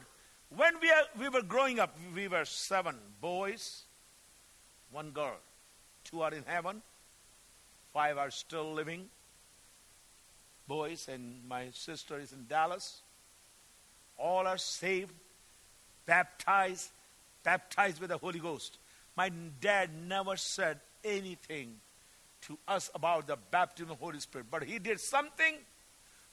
When 0.56 0.74
we, 0.82 0.90
are, 0.90 1.04
we 1.20 1.30
were 1.30 1.42
growing 1.42 1.80
up, 1.80 1.98
we 2.14 2.28
were 2.28 2.46
seven 2.46 2.96
boys, 3.22 3.84
one 4.92 5.12
girl. 5.12 5.38
Two 6.04 6.22
are 6.22 6.34
in 6.34 6.44
heaven, 6.46 6.82
five 7.94 8.18
are 8.18 8.32
still 8.32 8.74
living. 8.74 9.06
Boys, 10.68 11.08
and 11.12 11.48
my 11.48 11.70
sister 11.72 12.20
is 12.20 12.34
in 12.34 12.46
Dallas. 12.48 13.02
All 14.18 14.48
are 14.48 14.58
saved, 14.58 15.14
baptized, 16.06 16.90
baptized 17.44 18.00
with 18.00 18.10
the 18.10 18.18
Holy 18.18 18.40
Ghost. 18.40 18.78
My 19.16 19.30
dad 19.62 19.90
never 20.08 20.36
said 20.38 20.80
anything 21.04 21.76
to 22.42 22.58
us 22.68 22.90
about 22.94 23.28
the 23.28 23.38
baptism 23.52 23.92
of 23.92 24.00
the 24.00 24.06
Holy 24.06 24.20
Spirit, 24.20 24.48
but 24.52 24.64
he 24.64 24.80
did 24.80 25.00
something 25.00 25.56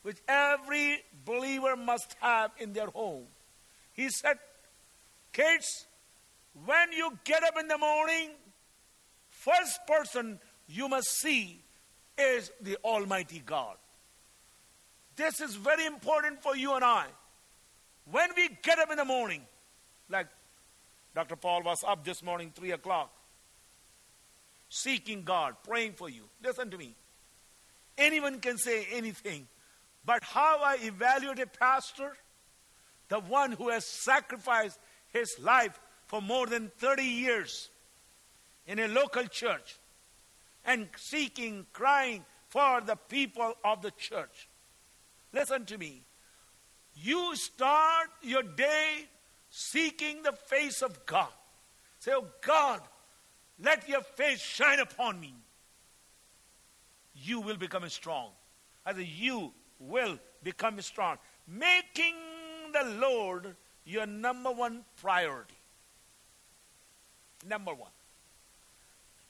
which 0.02 0.18
every 0.28 0.98
believer 1.24 1.76
must 1.76 2.16
have 2.20 2.50
in 2.58 2.72
their 2.72 2.88
home. 2.88 3.24
He 3.92 4.08
said, 4.10 4.38
Kids, 5.32 5.86
when 6.66 6.92
you 6.92 7.18
get 7.24 7.42
up 7.42 7.54
in 7.58 7.68
the 7.68 7.78
morning, 7.78 8.30
first 9.30 9.80
person 9.86 10.38
you 10.68 10.88
must 10.88 11.08
see 11.08 11.62
is 12.18 12.50
the 12.60 12.76
Almighty 12.84 13.42
God. 13.44 13.76
This 15.16 15.40
is 15.40 15.54
very 15.54 15.86
important 15.86 16.42
for 16.42 16.56
you 16.56 16.74
and 16.74 16.84
I. 16.84 17.06
When 18.10 18.30
we 18.36 18.50
get 18.62 18.78
up 18.78 18.90
in 18.90 18.96
the 18.96 19.04
morning, 19.04 19.42
like 20.08 20.26
Dr. 21.14 21.36
Paul 21.36 21.62
was 21.62 21.84
up 21.86 22.04
this 22.04 22.22
morning, 22.22 22.52
3 22.54 22.72
o'clock, 22.72 23.12
seeking 24.68 25.22
God, 25.22 25.56
praying 25.66 25.92
for 25.92 26.08
you. 26.08 26.24
Listen 26.42 26.70
to 26.70 26.78
me. 26.78 26.94
Anyone 27.98 28.40
can 28.40 28.56
say 28.56 28.86
anything, 28.92 29.46
but 30.04 30.22
how 30.22 30.60
I 30.62 30.78
evaluate 30.82 31.38
a 31.38 31.46
pastor, 31.46 32.16
the 33.08 33.20
one 33.20 33.52
who 33.52 33.68
has 33.68 33.84
sacrificed 33.84 34.78
his 35.12 35.36
life 35.38 35.78
for 36.06 36.22
more 36.22 36.46
than 36.46 36.70
30 36.78 37.02
years 37.02 37.68
in 38.66 38.78
a 38.78 38.88
local 38.88 39.24
church 39.24 39.76
and 40.64 40.88
seeking, 40.96 41.66
crying 41.72 42.24
for 42.48 42.80
the 42.80 42.96
people 42.96 43.54
of 43.64 43.82
the 43.82 43.90
church. 43.92 44.48
Listen 45.32 45.64
to 45.66 45.78
me. 45.78 46.02
You 46.94 47.34
start 47.36 48.08
your 48.22 48.42
day 48.42 49.08
seeking 49.52 50.22
the 50.22 50.32
face 50.32 50.80
of 50.80 51.04
God. 51.04 51.28
Say, 52.00 52.12
Oh 52.14 52.26
God, 52.40 52.80
let 53.62 53.88
your 53.88 54.00
face 54.00 54.40
shine 54.40 54.80
upon 54.80 55.20
me. 55.20 55.34
You 57.14 57.40
will 57.40 57.58
become 57.58 57.88
strong. 57.90 58.30
As 58.84 58.96
you 58.98 59.52
will 59.78 60.18
become 60.42 60.80
strong. 60.80 61.18
Making 61.46 62.14
the 62.72 62.96
Lord 62.98 63.54
your 63.84 64.06
number 64.06 64.50
one 64.50 64.84
priority. 65.00 65.54
Number 67.46 67.74
one. 67.74 67.90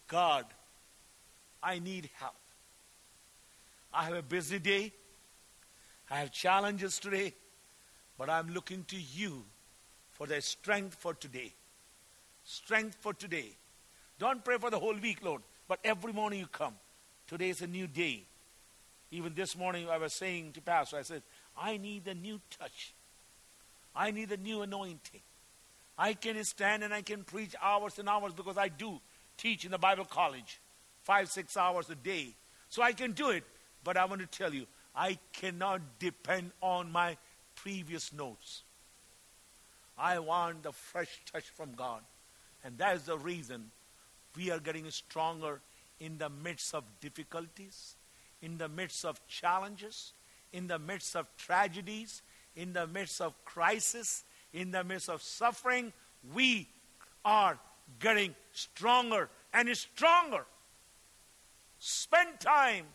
God, 0.06 0.46
I 1.62 1.80
need 1.80 2.10
help. 2.14 2.34
I 3.92 4.04
have 4.04 4.14
a 4.14 4.22
busy 4.22 4.60
day. 4.60 4.92
I 6.08 6.20
have 6.20 6.30
challenges 6.30 6.98
today. 6.98 7.34
But 8.16 8.30
I'm 8.30 8.54
looking 8.54 8.84
to 8.84 8.96
you 8.96 9.44
for 10.22 10.28
the 10.28 10.40
strength 10.40 10.94
for 11.00 11.14
today. 11.14 11.52
Strength 12.44 12.96
for 13.00 13.12
today. 13.12 13.56
Don't 14.20 14.44
pray 14.44 14.56
for 14.56 14.70
the 14.70 14.78
whole 14.78 14.94
week, 14.94 15.18
Lord, 15.20 15.42
but 15.66 15.80
every 15.82 16.12
morning 16.12 16.38
you 16.38 16.46
come. 16.46 16.74
Today 17.26 17.48
is 17.48 17.60
a 17.60 17.66
new 17.66 17.88
day. 17.88 18.22
Even 19.10 19.34
this 19.34 19.58
morning, 19.58 19.88
I 19.90 19.98
was 19.98 20.12
saying 20.12 20.52
to 20.52 20.60
Pastor, 20.60 20.96
I 20.96 21.02
said, 21.02 21.22
I 21.58 21.76
need 21.76 22.06
a 22.06 22.14
new 22.14 22.40
touch. 22.56 22.94
I 23.96 24.12
need 24.12 24.30
a 24.30 24.36
new 24.36 24.62
anointing. 24.62 25.22
I 25.98 26.12
can 26.12 26.44
stand 26.44 26.84
and 26.84 26.94
I 26.94 27.02
can 27.02 27.24
preach 27.24 27.56
hours 27.60 27.98
and 27.98 28.08
hours 28.08 28.32
because 28.32 28.56
I 28.56 28.68
do 28.68 29.00
teach 29.36 29.64
in 29.64 29.72
the 29.72 29.78
Bible 29.78 30.04
college 30.04 30.60
five, 31.02 31.30
six 31.30 31.56
hours 31.56 31.90
a 31.90 31.96
day. 31.96 32.36
So 32.68 32.80
I 32.80 32.92
can 32.92 33.10
do 33.10 33.30
it. 33.30 33.42
But 33.82 33.96
I 33.96 34.04
want 34.04 34.20
to 34.20 34.28
tell 34.28 34.54
you, 34.54 34.66
I 34.94 35.18
cannot 35.32 35.80
depend 35.98 36.52
on 36.60 36.92
my 36.92 37.16
previous 37.56 38.12
notes. 38.12 38.62
I 39.98 40.18
want 40.18 40.62
the 40.62 40.72
fresh 40.72 41.20
touch 41.30 41.44
from 41.44 41.72
God. 41.74 42.00
And 42.64 42.78
that 42.78 42.96
is 42.96 43.02
the 43.02 43.18
reason 43.18 43.70
we 44.36 44.50
are 44.50 44.58
getting 44.58 44.90
stronger 44.90 45.60
in 46.00 46.18
the 46.18 46.30
midst 46.30 46.74
of 46.74 46.84
difficulties, 47.00 47.96
in 48.40 48.58
the 48.58 48.68
midst 48.68 49.04
of 49.04 49.24
challenges, 49.28 50.12
in 50.52 50.66
the 50.66 50.78
midst 50.78 51.16
of 51.16 51.26
tragedies, 51.36 52.22
in 52.56 52.72
the 52.72 52.86
midst 52.86 53.20
of 53.20 53.34
crisis, 53.44 54.24
in 54.52 54.70
the 54.70 54.84
midst 54.84 55.08
of 55.08 55.22
suffering. 55.22 55.92
We 56.34 56.68
are 57.24 57.58
getting 58.00 58.34
stronger 58.52 59.28
and 59.52 59.74
stronger. 59.76 60.44
Spend 61.78 62.40
time 62.40 62.86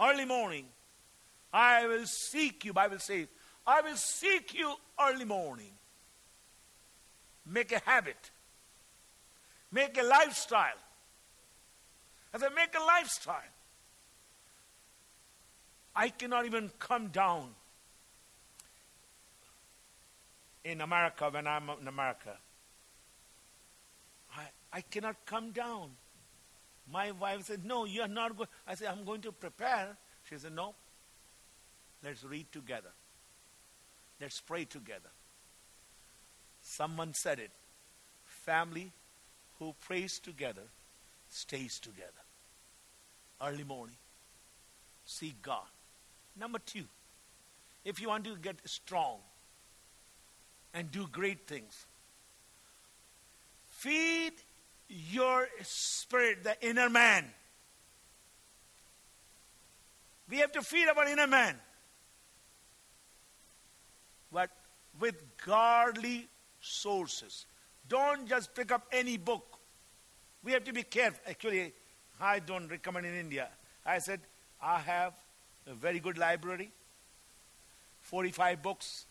early 0.00 0.24
morning. 0.24 0.66
I 1.52 1.86
will 1.86 2.06
seek 2.06 2.64
you, 2.64 2.72
Bible 2.72 2.98
says. 2.98 3.26
I 3.66 3.80
will 3.80 3.96
seek 3.96 4.54
you 4.54 4.74
early 5.00 5.24
morning. 5.24 5.72
Make 7.46 7.72
a 7.72 7.80
habit. 7.84 8.30
Make 9.70 9.98
a 9.98 10.02
lifestyle. 10.02 10.78
As 12.32 12.42
I 12.42 12.48
make 12.48 12.74
a 12.74 12.82
lifestyle, 12.84 13.52
I 15.94 16.08
cannot 16.08 16.46
even 16.46 16.70
come 16.78 17.08
down 17.08 17.50
in 20.64 20.80
America 20.80 21.28
when 21.30 21.46
I'm 21.46 21.68
in 21.80 21.86
America. 21.86 22.36
I, 24.36 24.46
I 24.72 24.80
cannot 24.80 25.16
come 25.26 25.52
down. 25.52 25.90
My 26.90 27.12
wife 27.12 27.44
said, 27.44 27.64
No, 27.64 27.84
you 27.84 28.02
are 28.02 28.08
not 28.08 28.36
going. 28.36 28.48
I 28.66 28.74
said, 28.74 28.88
I'm 28.88 29.04
going 29.04 29.20
to 29.22 29.32
prepare. 29.32 29.96
She 30.28 30.36
said, 30.36 30.52
No. 30.52 30.74
Let's 32.02 32.24
read 32.24 32.50
together. 32.52 32.90
Let's 34.20 34.40
pray 34.40 34.64
together. 34.64 35.10
Someone 36.64 37.12
said 37.12 37.38
it. 37.38 37.50
Family 38.24 38.90
who 39.58 39.74
prays 39.86 40.18
together 40.18 40.62
stays 41.28 41.78
together. 41.78 42.10
Early 43.40 43.64
morning. 43.64 43.96
Seek 45.04 45.40
God. 45.42 45.66
Number 46.36 46.58
two, 46.58 46.84
if 47.84 48.00
you 48.00 48.08
want 48.08 48.24
to 48.24 48.36
get 48.36 48.56
strong 48.64 49.18
and 50.72 50.90
do 50.90 51.06
great 51.06 51.46
things, 51.46 51.86
feed 53.66 54.32
your 54.88 55.46
spirit, 55.62 56.44
the 56.44 56.56
inner 56.66 56.88
man. 56.88 57.26
We 60.30 60.38
have 60.38 60.52
to 60.52 60.62
feed 60.62 60.88
our 60.88 61.06
inner 61.06 61.26
man. 61.26 61.56
But 64.32 64.50
with 64.98 65.16
godly 65.44 66.26
sources. 66.64 67.46
Don't 67.88 68.26
just 68.26 68.54
pick 68.54 68.72
up 68.72 68.86
any 68.92 69.16
book. 69.16 69.58
We 70.42 70.52
have 70.52 70.64
to 70.64 70.72
be 70.72 70.82
careful. 70.82 71.20
Actually, 71.28 71.72
I 72.20 72.38
don't 72.38 72.68
recommend 72.68 73.06
in 73.06 73.14
India. 73.14 73.48
I 73.84 73.98
said, 73.98 74.20
I 74.62 74.78
have 74.78 75.14
a 75.66 75.74
very 75.74 76.00
good 76.00 76.16
library, 76.16 76.70
45 78.00 78.62
books. 78.62 79.06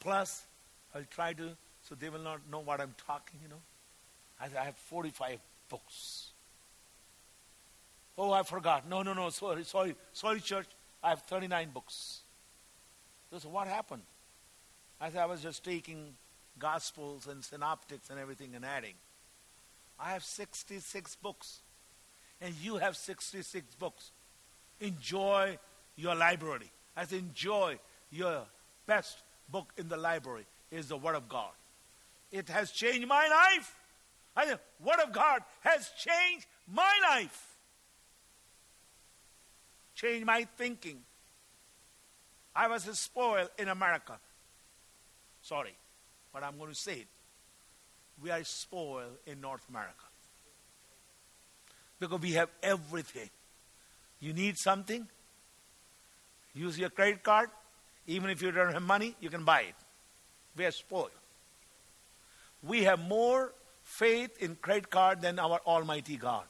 Plus, 0.00 0.42
I'll 0.94 1.04
try 1.10 1.32
to, 1.32 1.56
so 1.88 1.94
they 1.94 2.08
will 2.08 2.20
not 2.20 2.40
know 2.50 2.60
what 2.60 2.80
I'm 2.80 2.94
talking, 3.06 3.40
you 3.42 3.48
know. 3.48 3.62
I 4.40 4.48
said, 4.48 4.56
I 4.58 4.64
have 4.64 4.76
45 4.76 5.38
books. 5.68 6.30
Oh, 8.18 8.32
I 8.32 8.42
forgot. 8.42 8.88
No, 8.88 9.02
no, 9.02 9.14
no, 9.14 9.30
sorry, 9.30 9.64
sorry, 9.64 9.94
sorry, 10.12 10.40
church. 10.40 10.66
I 11.02 11.10
have 11.10 11.22
39 11.22 11.70
books. 11.70 12.20
So, 13.36 13.48
what 13.48 13.66
happened? 13.66 14.02
Said, 15.10 15.20
I 15.20 15.26
was 15.26 15.42
just 15.42 15.64
taking 15.64 16.14
Gospels 16.58 17.26
and 17.26 17.44
Synoptics 17.44 18.10
and 18.10 18.18
everything 18.18 18.54
and 18.54 18.64
adding. 18.64 18.94
I 19.98 20.10
have 20.10 20.24
66 20.24 21.16
books, 21.16 21.60
and 22.40 22.54
you 22.62 22.76
have 22.76 22.96
66 22.96 23.74
books. 23.76 24.10
Enjoy 24.80 25.58
your 25.96 26.14
library. 26.14 26.70
As 26.96 27.12
enjoy 27.12 27.78
your 28.10 28.42
best 28.86 29.22
book 29.50 29.72
in 29.76 29.88
the 29.88 29.96
library 29.96 30.46
is 30.70 30.88
the 30.88 30.96
Word 30.96 31.14
of 31.14 31.28
God. 31.28 31.52
It 32.32 32.48
has 32.48 32.70
changed 32.70 33.06
my 33.06 33.28
life. 33.28 33.76
I 34.36 34.46
said, 34.46 34.58
Word 34.84 35.00
of 35.04 35.12
God 35.12 35.42
has 35.60 35.90
changed 35.96 36.46
my 36.72 36.98
life. 37.10 37.56
Changed 39.94 40.26
my 40.26 40.46
thinking. 40.56 40.98
I 42.56 42.68
was 42.68 42.86
a 42.86 42.94
spoiled 42.94 43.50
in 43.58 43.68
America. 43.68 44.18
Sorry, 45.44 45.76
but 46.32 46.42
I'm 46.42 46.56
going 46.56 46.70
to 46.70 46.74
say 46.74 46.94
it. 46.94 47.06
We 48.22 48.30
are 48.30 48.42
spoiled 48.44 49.18
in 49.26 49.42
North 49.42 49.60
America. 49.68 50.06
Because 52.00 52.20
we 52.20 52.32
have 52.32 52.48
everything. 52.62 53.28
You 54.20 54.32
need 54.32 54.56
something? 54.56 55.06
Use 56.54 56.78
your 56.78 56.88
credit 56.88 57.22
card. 57.22 57.50
Even 58.06 58.30
if 58.30 58.40
you 58.40 58.52
don't 58.52 58.72
have 58.72 58.82
money, 58.82 59.14
you 59.20 59.28
can 59.28 59.44
buy 59.44 59.62
it. 59.62 59.74
We 60.56 60.64
are 60.64 60.70
spoiled. 60.70 61.10
We 62.62 62.84
have 62.84 62.98
more 62.98 63.52
faith 63.82 64.30
in 64.40 64.56
credit 64.56 64.88
card 64.88 65.20
than 65.20 65.38
our 65.38 65.60
Almighty 65.66 66.16
God. 66.16 66.44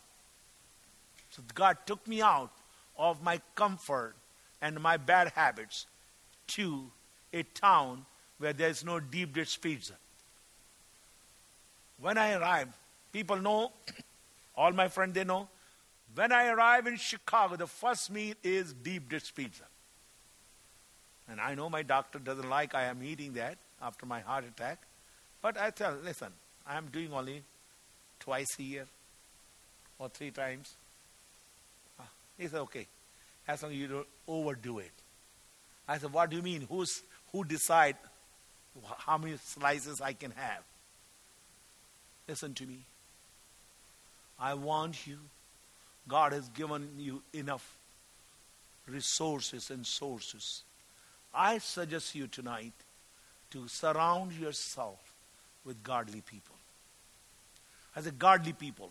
So 1.31 1.43
God 1.53 1.79
took 1.85 2.07
me 2.07 2.23
out 2.23 2.53
of 2.97 3.25
my 3.25 3.41
comfort 3.57 4.15
and 4.63 4.81
my 4.81 4.99
bad 4.99 5.33
habits 5.35 5.87
to 6.49 6.93
a 7.33 7.43
town 7.43 8.07
where 8.45 8.53
there 8.53 8.69
is 8.69 8.85
no 8.85 9.01
deep 9.01 9.33
dish 9.33 9.59
pizza. 9.59 9.95
When 11.99 12.19
I 12.19 12.35
arrived, 12.35 12.73
people 13.11 13.39
know, 13.39 13.73
all 14.57 14.71
my 14.73 14.89
friends 14.89 15.15
they 15.15 15.25
know, 15.25 15.49
when 16.15 16.31
I 16.31 16.49
arrive 16.49 16.87
in 16.87 16.97
Chicago, 16.97 17.57
the 17.57 17.67
first 17.67 18.11
meal 18.11 18.35
is 18.45 18.75
deep 18.75 19.09
dish 19.09 19.35
pizza. 19.35 19.65
And 21.27 21.41
I 21.41 21.55
know 21.55 21.71
my 21.71 21.83
doctor 21.83 22.19
doesn't 22.19 22.51
like 22.51 22.75
I 22.75 22.85
am 22.85 23.03
eating 23.03 23.33
that 23.33 23.57
after 23.81 24.05
my 24.05 24.21
heart 24.21 24.45
attack. 24.45 24.79
But 25.41 25.59
I 25.59 25.71
tell, 25.71 25.97
listen, 26.05 26.29
I 26.67 26.77
am 26.77 26.89
doing 26.93 27.15
only 27.15 27.43
twice 28.21 28.59
a 28.59 28.63
year 28.63 28.87
or 29.99 30.11
three 30.11 30.31
times. 30.31 30.75
Ah, 31.99 32.09
he 32.37 32.47
said, 32.47 32.61
okay, 32.61 32.87
as 33.49 33.63
long 33.63 33.73
as 33.73 33.79
you 33.79 33.87
don't 33.89 34.07
overdo 34.29 34.81
it. 34.81 34.93
I 35.89 35.97
said, 35.97 36.13
what 36.13 36.29
do 36.29 36.37
you 36.37 36.43
mean? 36.43 36.67
Who's, 36.69 37.03
who 37.33 37.43
decide 37.43 37.97
how 38.99 39.19
many 39.19 39.37
slices 39.37 40.01
I 40.01 40.13
can 40.13 40.33
have? 40.33 40.63
Listen 42.29 42.55
to 42.55 42.67
me. 42.67 42.81
I 44.39 44.55
want 44.55 45.07
you. 45.07 45.19
God 46.09 46.33
has 46.33 46.49
given 46.51 46.89
you 46.99 47.23
enough 47.33 47.77
resources 48.87 49.71
and 49.71 49.87
sources. 49.87 50.63
I 51.35 51.59
suggest 51.59 52.15
you 52.15 52.27
tonight 52.27 52.73
to 53.51 53.69
surround 53.69 54.33
yourself 54.33 54.99
with 55.65 55.83
godly 55.83 56.21
people. 56.21 56.57
As 57.97 58.07
a 58.07 58.11
godly 58.11 58.53
people, 58.53 58.91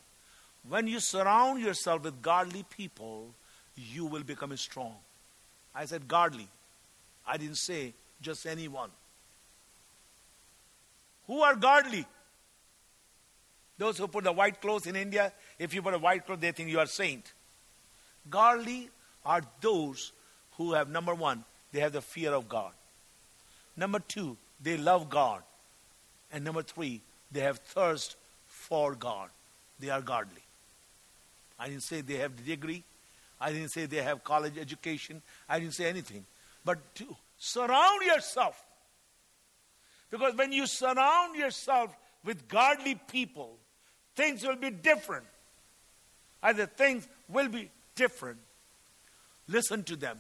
when 0.68 0.88
you 0.88 1.00
surround 1.00 1.62
yourself 1.62 2.04
with 2.04 2.22
godly 2.22 2.64
people, 2.76 3.34
you 3.76 4.06
will 4.06 4.24
become 4.24 4.56
strong. 4.58 4.96
I 5.76 5.86
said 5.86 6.08
godly. 6.08 6.48
I 7.28 7.38
didn't 7.38 7.58
say 7.58 7.94
just 8.22 8.46
anyone. 8.46 8.90
Who 11.28 11.42
are 11.42 11.56
godly? 11.56 12.06
Those 13.78 13.98
who 13.98 14.08
put 14.08 14.24
the 14.24 14.32
white 14.32 14.62
clothes 14.62 14.88
in 14.88 14.96
India, 14.96 15.32
if 15.58 15.74
you 15.74 15.82
put 15.82 15.94
a 15.94 16.00
white 16.00 16.26
cloth, 16.26 16.40
they 16.40 16.52
think 16.52 16.70
you 16.70 16.80
are 16.80 16.86
saint. 16.86 17.34
Godly 18.30 18.90
are 19.26 19.42
those 19.62 20.12
who 20.58 20.74
have, 20.74 20.90
number 20.90 21.14
one, 21.14 21.44
they 21.72 21.80
have 21.80 21.94
the 21.94 22.02
fear 22.02 22.32
of 22.32 22.48
God. 22.48 22.72
Number 23.76 24.00
two, 24.00 24.38
they 24.62 24.78
love 24.78 25.10
God. 25.10 25.42
And 26.32 26.44
number 26.44 26.62
three, 26.62 27.02
they 27.32 27.42
have 27.42 27.58
thirst 27.60 28.16
for 28.48 28.96
God. 28.96 29.30
They 29.80 29.90
are 29.90 30.02
godly. 30.02 30.44
I 31.60 31.70
didn't 31.70 31.84
say 31.84 32.02
they 32.02 32.18
have 32.18 32.36
the 32.38 32.44
degree. 32.44 32.84
I 33.42 33.52
didn't 33.52 33.70
say 33.70 33.86
they 33.86 34.02
have 34.02 34.24
college 34.24 34.58
education. 34.58 35.22
I 35.50 35.60
didn't 35.60 35.74
say 35.74 35.86
anything. 35.86 36.26
But 36.64 36.96
to 36.96 37.16
surround 37.38 38.04
yourself. 38.04 38.64
Because 40.14 40.36
when 40.36 40.52
you 40.52 40.68
surround 40.68 41.36
yourself 41.36 41.92
with 42.24 42.48
godly 42.48 42.94
people, 42.94 43.58
things 44.16 44.44
will 44.44 44.56
be 44.56 44.70
different. 44.70 45.26
Either 46.44 46.68
things 46.68 47.08
will 47.28 47.48
be 47.48 47.72
different. 47.96 48.38
Listen 49.48 49.82
to 49.86 49.96
them. 49.96 50.20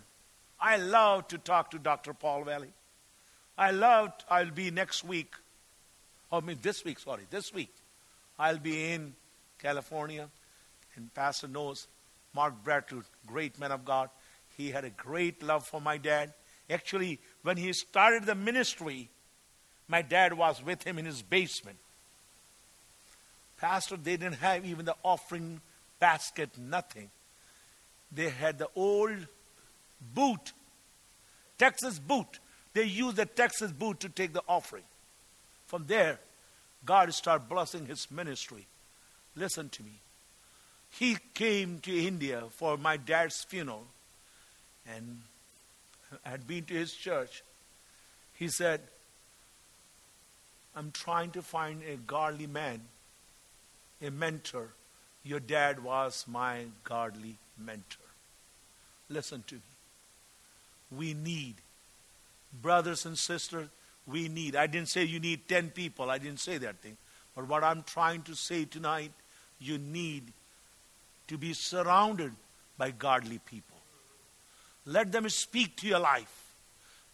I 0.60 0.78
love 0.78 1.28
to 1.28 1.38
talk 1.38 1.70
to 1.72 1.78
Dr. 1.78 2.16
Paul 2.16 2.44
Valley. 2.44 2.72
I 3.56 3.70
love, 3.70 4.14
I'll 4.32 4.50
be 4.50 4.72
next 4.72 5.04
week, 5.04 5.36
or 6.32 6.42
I 6.42 6.44
mean 6.44 6.58
this 6.64 6.84
week, 6.84 6.98
sorry, 6.98 7.28
this 7.30 7.54
week. 7.54 7.76
I'll 8.40 8.58
be 8.58 8.94
in 8.94 9.14
California, 9.62 10.28
and 10.96 11.14
Pastor 11.14 11.48
knows 11.48 11.86
Mark 12.34 12.56
Bradford, 12.64 13.06
great 13.28 13.60
man 13.60 13.72
of 13.72 13.86
God. 13.86 14.10
He 14.58 14.72
had 14.72 14.86
a 14.86 14.90
great 14.90 15.44
love 15.44 15.68
for 15.68 15.80
my 15.80 16.00
dad. 16.00 16.34
Actually, 16.68 17.20
when 17.44 17.58
he 17.58 17.72
started 17.74 18.26
the 18.26 18.34
ministry, 18.34 19.12
my 19.88 20.02
dad 20.02 20.34
was 20.34 20.64
with 20.64 20.84
him 20.84 20.98
in 20.98 21.06
his 21.06 21.22
basement. 21.22 21.78
Pastor, 23.58 23.98
they 23.98 24.18
didn't 24.18 24.36
have 24.36 24.66
even 24.66 24.86
the 24.86 24.96
offering 25.04 25.62
basket, 26.00 26.50
nothing. 26.58 27.10
They 28.12 28.30
had 28.30 28.60
the 28.60 28.70
old 28.76 29.28
boot, 30.14 30.52
Texas 31.58 32.00
boot. 32.00 32.40
They 32.74 32.84
used 32.84 33.18
the 33.18 33.26
Texas 33.26 33.72
boot 33.72 34.00
to 34.02 34.10
take 34.10 34.34
the 34.34 34.44
offering. 34.48 34.84
From 35.68 35.86
there, 35.88 36.20
God 36.86 37.14
started 37.14 37.48
blessing 37.48 37.86
his 37.86 38.12
ministry. 38.12 38.68
Listen 39.36 39.70
to 39.70 39.84
me. 39.84 40.00
He 40.90 41.18
came 41.34 41.80
to 41.80 41.92
India 41.92 42.44
for 42.52 42.78
my 42.78 42.98
dad's 42.98 43.44
funeral 43.44 43.88
and 44.86 45.22
had 46.24 46.46
been 46.46 46.66
to 46.66 46.74
his 46.74 46.94
church. 46.94 47.44
He 48.34 48.48
said, 48.48 48.82
I'm 50.76 50.92
trying 50.92 51.32
to 51.32 51.42
find 51.42 51.82
a 51.84 51.98
godly 51.98 52.48
man, 52.48 52.82
a 54.02 54.10
mentor. 54.10 54.70
Your 55.24 55.40
dad 55.40 55.84
was 55.84 56.26
my 56.28 56.66
godly 56.84 57.38
mentor. 57.58 58.00
Listen 59.10 59.44
to 59.48 59.56
me. 59.56 59.62
We 60.98 61.14
need, 61.14 61.56
brothers 62.62 63.06
and 63.06 63.18
sisters, 63.18 63.70
we 64.06 64.28
need. 64.28 64.56
I 64.56 64.68
didn't 64.68 64.90
say 64.90 65.04
you 65.04 65.20
need 65.20 65.48
10 65.48 65.70
people, 65.70 66.10
I 66.10 66.18
didn't 66.18 66.40
say 66.40 66.58
that 66.58 66.82
thing. 66.82 66.98
But 67.36 67.48
what 67.48 67.64
I'm 67.64 67.84
trying 67.84 68.22
to 68.24 68.36
say 68.36 68.66
tonight, 68.66 69.12
you 69.60 69.78
need 69.78 70.34
to 71.28 71.38
be 71.38 71.54
surrounded 71.54 72.34
by 72.78 72.92
godly 72.92 73.40
people. 73.40 73.78
Let 74.86 75.12
them 75.12 75.30
speak 75.30 75.78
to 75.78 75.88
your 75.88 76.00
life. 76.00 76.54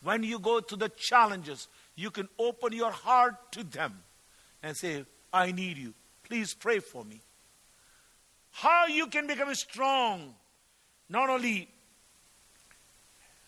When 0.01 0.23
you 0.23 0.39
go 0.39 0.59
through 0.61 0.79
the 0.79 0.89
challenges, 0.89 1.67
you 1.99 2.09
can 2.09 2.29
open 2.39 2.71
your 2.71 2.91
heart 2.91 3.51
to 3.51 3.61
them 3.61 3.99
and 4.63 4.75
say, 4.75 5.05
I 5.33 5.51
need 5.51 5.77
you. 5.77 5.93
Please 6.23 6.53
pray 6.53 6.79
for 6.79 7.03
me. 7.03 7.19
How 8.51 8.87
you 8.87 9.07
can 9.07 9.27
become 9.27 9.53
strong, 9.53 10.33
not 11.09 11.29
only 11.29 11.67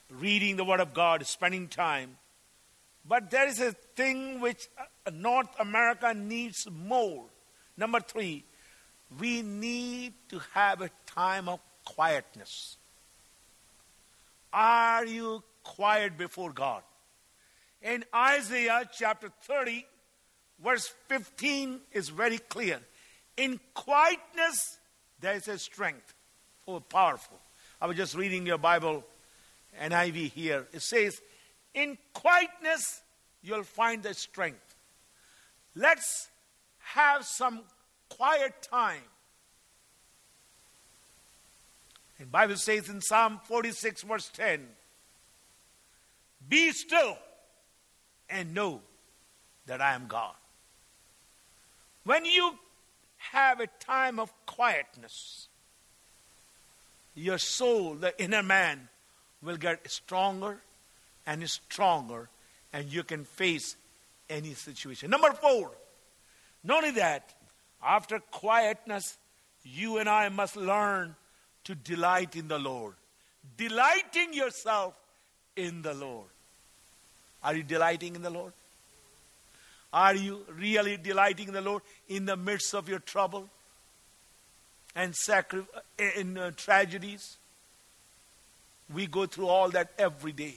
reading 0.10 0.58
the 0.58 0.66
Word 0.66 0.82
of 0.82 0.94
God, 0.94 1.26
spending 1.26 1.70
time, 1.70 2.18
but 3.08 3.32
there 3.32 3.48
is 3.48 3.62
a 3.62 3.72
thing 3.96 4.42
which 4.42 4.68
uh, 4.78 5.12
North 5.14 5.50
America 5.58 6.14
needs 6.14 6.68
more. 6.70 7.24
Number 7.78 8.02
three, 8.02 8.44
we 9.18 9.42
need 9.42 10.14
to 10.28 10.42
have 10.54 10.82
a 10.82 10.90
time 11.06 11.48
of 11.48 11.62
quietness. 11.86 12.76
Are 14.52 15.06
you 15.06 15.42
quiet 15.64 16.18
before 16.18 16.52
God? 16.52 16.84
In 17.82 18.06
Isaiah 18.14 18.88
chapter 18.94 19.30
30, 19.44 19.86
verse 20.64 20.94
15 21.08 21.80
is 21.92 22.10
very 22.10 22.38
clear. 22.38 22.80
In 23.38 23.60
quietness, 23.74 24.78
there 25.20 25.36
is 25.36 25.48
a 25.48 25.58
strength. 25.58 26.14
Oh, 26.68 26.80
powerful. 26.80 27.40
I 27.82 27.88
was 27.88 27.98
just 27.98 28.16
reading 28.16 28.46
your 28.46 28.60
Bible, 28.60 29.04
NIV 29.82 30.32
here. 30.32 30.68
It 30.72 30.84
says, 30.84 31.20
In 31.74 31.98
quietness, 32.14 33.02
you'll 33.42 33.64
find 33.64 34.04
the 34.04 34.14
strength. 34.14 34.76
Let's 35.76 36.28
have 36.80 37.26
some 37.26 37.62
quiet 38.10 38.54
time. 38.62 39.02
The 42.20 42.28
Bible 42.28 42.58
says 42.58 42.88
in 42.90 43.02
Psalm 43.02 43.40
46, 43.46 44.04
verse 44.04 44.30
10, 44.36 44.68
Be 46.48 46.72
still 46.72 47.18
and 48.32 48.54
know 48.54 48.82
that 49.68 49.82
I 49.82 49.94
am 49.94 50.08
God. 50.08 50.34
When 52.04 52.26
you 52.26 52.56
have 53.18 53.60
a 53.60 53.68
time 53.80 54.20
of 54.20 54.34
quietness, 54.46 55.48
your 57.14 57.38
soul, 57.38 57.96
the 57.96 58.20
inner 58.22 58.42
man, 58.42 58.90
will 59.44 59.58
get 59.58 59.90
stronger 59.90 60.62
and 61.26 61.48
stronger, 61.50 62.30
and 62.74 62.92
you 62.92 63.04
can 63.04 63.26
face 63.26 63.76
any 64.30 64.54
situation. 64.54 65.10
Number 65.10 65.32
four, 65.34 65.72
not 66.64 66.84
only 66.84 66.96
that, 66.96 67.34
after 67.84 68.20
quietness, 68.20 69.18
you 69.64 69.98
and 69.98 70.08
I 70.08 70.30
must 70.30 70.56
learn 70.56 71.16
to 71.66 71.76
delight 71.76 72.36
in 72.36 72.48
the 72.48 72.60
Lord. 72.60 72.96
Delighting 73.58 74.34
yourself 74.34 74.94
in 75.56 75.82
the 75.82 75.94
Lord. 75.94 76.30
Are 77.44 77.56
you 77.56 77.64
delighting 77.64 78.16
in 78.16 78.22
the 78.22 78.30
Lord? 78.30 78.54
Are 79.94 80.16
you 80.16 80.42
really 80.58 80.98
delighting 80.98 81.50
in 81.50 81.54
the 81.54 81.62
Lord 81.62 81.82
in 82.08 82.26
the 82.26 82.38
midst 82.38 82.74
of 82.74 82.88
your 82.88 83.00
trouble? 83.00 83.50
and 84.96 85.16
sacri- 85.16 85.66
in 86.16 86.38
uh, 86.38 86.52
tragedies. 86.56 87.38
We 88.94 89.08
go 89.08 89.26
through 89.26 89.48
all 89.48 89.70
that 89.70 89.92
every 89.98 90.34
day 90.34 90.56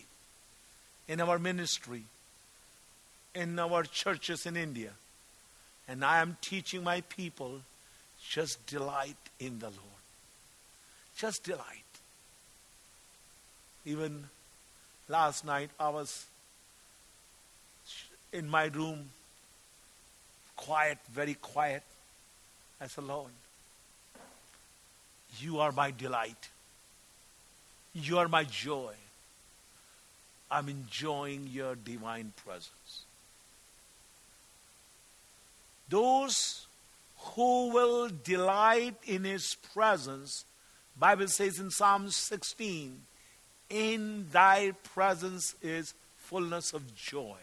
in 1.06 1.20
our 1.20 1.38
ministry, 1.38 2.02
in 3.34 3.58
our 3.58 3.84
churches 3.84 4.46
in 4.46 4.56
India. 4.56 4.90
And 5.86 6.04
I 6.04 6.20
am 6.20 6.36
teaching 6.40 6.82
my 6.82 7.02
people 7.02 7.60
just 8.28 8.66
delight 8.66 9.16
in 9.38 9.58
the 9.58 9.66
Lord. 9.66 10.02
Just 11.16 11.44
delight. 11.44 11.62
Even 13.84 14.24
last 15.08 15.44
night, 15.44 15.70
I 15.78 15.90
was 15.90 16.26
in 18.34 18.50
my 18.50 18.66
room, 18.66 19.10
quiet, 20.56 20.98
very 21.10 21.34
quiet. 21.34 21.82
Said, 22.86 23.04
Lord, 23.04 23.30
you 25.38 25.60
are 25.60 25.72
my 25.72 25.90
delight. 25.90 26.50
You 27.94 28.18
are 28.18 28.28
my 28.28 28.44
joy. 28.44 28.92
I'm 30.50 30.68
enjoying 30.68 31.48
your 31.50 31.76
divine 31.76 32.34
presence. 32.44 33.04
Those 35.88 36.66
who 37.18 37.70
will 37.72 38.10
delight 38.22 38.96
in 39.06 39.24
his 39.24 39.56
presence, 39.72 40.44
Bible 40.98 41.28
says 41.28 41.58
in 41.58 41.70
Psalm 41.70 42.10
16, 42.10 43.00
in 43.70 44.26
thy 44.30 44.72
presence 44.92 45.54
is 45.62 45.94
fullness 46.16 46.74
of 46.74 46.94
joy. 46.94 47.36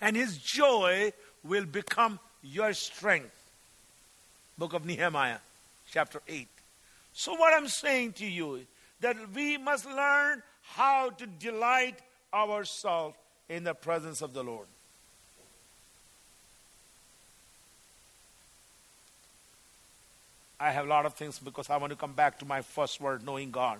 And 0.00 0.16
his 0.16 0.38
joy 0.38 1.12
will 1.44 1.64
become 1.64 2.18
your 2.42 2.72
strength. 2.72 3.32
Book 4.58 4.72
of 4.72 4.84
Nehemiah, 4.84 5.38
chapter 5.90 6.22
8. 6.28 6.48
So, 7.12 7.34
what 7.34 7.54
I'm 7.54 7.68
saying 7.68 8.12
to 8.14 8.26
you 8.26 8.56
is 8.56 8.66
that 9.00 9.16
we 9.34 9.56
must 9.56 9.86
learn 9.86 10.42
how 10.62 11.10
to 11.10 11.26
delight 11.26 11.98
ourselves 12.32 13.16
in 13.48 13.64
the 13.64 13.74
presence 13.74 14.22
of 14.22 14.32
the 14.32 14.42
Lord. 14.42 14.66
I 20.58 20.70
have 20.70 20.86
a 20.86 20.88
lot 20.88 21.04
of 21.04 21.14
things 21.14 21.38
because 21.38 21.68
I 21.68 21.76
want 21.76 21.90
to 21.90 21.96
come 21.96 22.12
back 22.12 22.38
to 22.38 22.46
my 22.46 22.62
first 22.62 23.00
word, 23.00 23.24
knowing 23.24 23.50
God. 23.50 23.78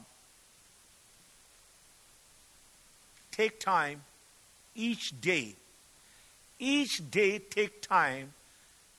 Take 3.33 3.59
time 3.61 4.02
each 4.74 5.18
day. 5.20 5.55
Each 6.59 7.11
day, 7.11 7.38
take 7.38 7.83
time 7.83 8.33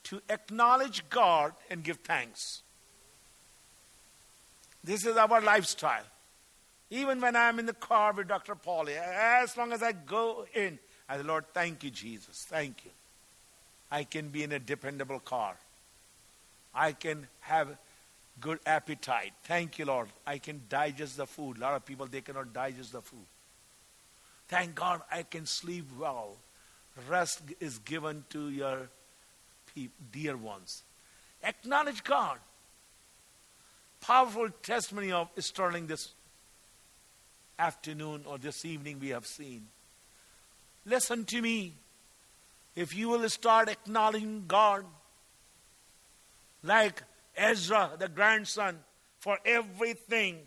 to 0.03 0.21
acknowledge 0.29 1.03
God 1.09 1.53
and 1.69 1.83
give 1.83 1.97
thanks. 1.97 2.61
This 4.83 5.05
is 5.05 5.17
our 5.17 5.41
lifestyle. 5.41 6.05
Even 6.89 7.19
when 7.19 7.35
I'm 7.35 7.59
in 7.59 7.65
the 7.65 7.73
car 7.73 8.13
with 8.13 8.27
Dr. 8.27 8.55
Paulie, 8.55 8.95
as 8.95 9.57
long 9.57 9.73
as 9.73 9.83
I 9.83 9.91
go 9.91 10.45
in, 10.53 10.79
I 11.09 11.17
say, 11.17 11.23
Lord, 11.23 11.45
thank 11.53 11.83
you, 11.83 11.89
Jesus. 11.89 12.45
Thank 12.47 12.85
you. 12.85 12.91
I 13.91 14.03
can 14.03 14.29
be 14.29 14.43
in 14.43 14.51
a 14.51 14.59
dependable 14.59 15.19
car. 15.19 15.55
I 16.73 16.93
can 16.93 17.27
have 17.41 17.77
good 18.39 18.59
appetite. 18.65 19.33
Thank 19.43 19.79
you, 19.79 19.85
Lord. 19.85 20.09
I 20.25 20.37
can 20.37 20.61
digest 20.69 21.17
the 21.17 21.25
food. 21.25 21.57
A 21.57 21.61
lot 21.61 21.75
of 21.75 21.85
people, 21.85 22.05
they 22.05 22.21
cannot 22.21 22.53
digest 22.53 22.93
the 22.93 23.01
food. 23.01 23.25
Thank 24.47 24.75
God 24.75 25.01
I 25.11 25.23
can 25.23 25.45
sleep 25.45 25.85
well. 25.99 26.37
Rest 27.09 27.41
is 27.59 27.79
given 27.79 28.25
to 28.29 28.49
your 28.49 28.89
dear 30.11 30.35
ones. 30.35 30.83
Acknowledge 31.43 32.03
God. 32.03 32.39
Powerful 34.01 34.49
testimony 34.61 35.11
of 35.11 35.29
Sterling 35.37 35.87
this 35.87 36.13
afternoon 37.59 38.23
or 38.25 38.37
this 38.37 38.65
evening 38.65 38.99
we 38.99 39.09
have 39.09 39.25
seen. 39.25 39.67
Listen 40.85 41.25
to 41.25 41.41
me. 41.41 41.73
If 42.75 42.95
you 42.95 43.09
will 43.09 43.27
start 43.29 43.69
acknowledging 43.69 44.45
God, 44.47 44.85
like 46.63 47.01
Ezra, 47.35 47.91
the 47.97 48.07
grandson, 48.07 48.79
for 49.19 49.39
everything. 49.45 50.39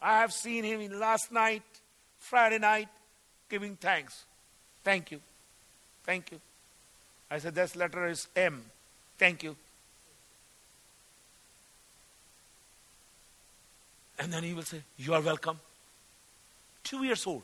I 0.00 0.18
have 0.20 0.32
seen 0.32 0.64
him 0.64 0.98
last 0.98 1.32
night, 1.32 1.62
Friday 2.18 2.58
night, 2.58 2.88
giving 3.48 3.76
thanks. 3.76 4.24
Thank 4.84 5.10
you. 5.10 5.20
Thank 6.06 6.32
you. 6.32 6.40
I 7.30 7.38
said, 7.38 7.54
this 7.54 7.76
letter 7.76 8.06
is 8.06 8.28
M. 8.34 8.64
Thank 9.18 9.42
you. 9.42 9.56
And 14.18 14.32
then 14.32 14.44
he 14.44 14.54
will 14.54 14.62
say, 14.62 14.82
You 14.96 15.12
are 15.12 15.20
welcome. 15.20 15.60
Two 16.84 17.04
years 17.04 17.26
old. 17.26 17.42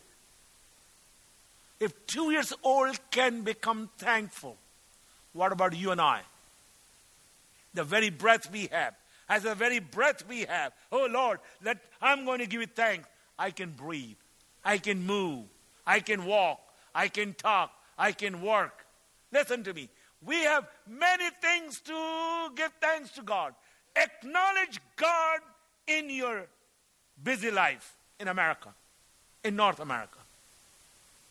If 1.80 2.06
two 2.06 2.30
years 2.30 2.52
old 2.62 2.98
can 3.10 3.42
become 3.42 3.90
thankful, 3.98 4.56
what 5.32 5.52
about 5.52 5.76
you 5.76 5.90
and 5.90 6.00
I? 6.00 6.22
the 7.74 7.84
very 7.84 8.10
breath 8.10 8.50
we 8.50 8.68
have. 8.72 8.94
As 9.28 9.44
the 9.44 9.54
very 9.54 9.78
breath 9.78 10.26
we 10.28 10.40
have. 10.42 10.72
Oh 10.90 11.06
Lord, 11.10 11.40
let 11.64 11.78
I'm 12.00 12.24
going 12.24 12.40
to 12.40 12.46
give 12.46 12.60
you 12.60 12.66
thanks. 12.66 13.08
I 13.38 13.50
can 13.50 13.70
breathe. 13.70 14.16
I 14.64 14.78
can 14.78 15.04
move. 15.04 15.44
I 15.86 16.00
can 16.00 16.24
walk. 16.24 16.60
I 16.94 17.08
can 17.08 17.34
talk. 17.34 17.72
I 17.98 18.12
can 18.12 18.42
work. 18.42 18.84
Listen 19.32 19.64
to 19.64 19.72
me. 19.72 19.88
We 20.24 20.36
have 20.44 20.66
many 20.88 21.30
things 21.40 21.80
to 21.80 22.48
give 22.54 22.72
thanks 22.80 23.10
to 23.12 23.22
God. 23.22 23.54
Acknowledge 23.96 24.80
God 24.96 25.40
in 25.86 26.10
your 26.10 26.46
busy 27.22 27.50
life 27.50 27.94
in 28.20 28.28
America, 28.28 28.68
in 29.42 29.56
North 29.56 29.80
America. 29.80 30.18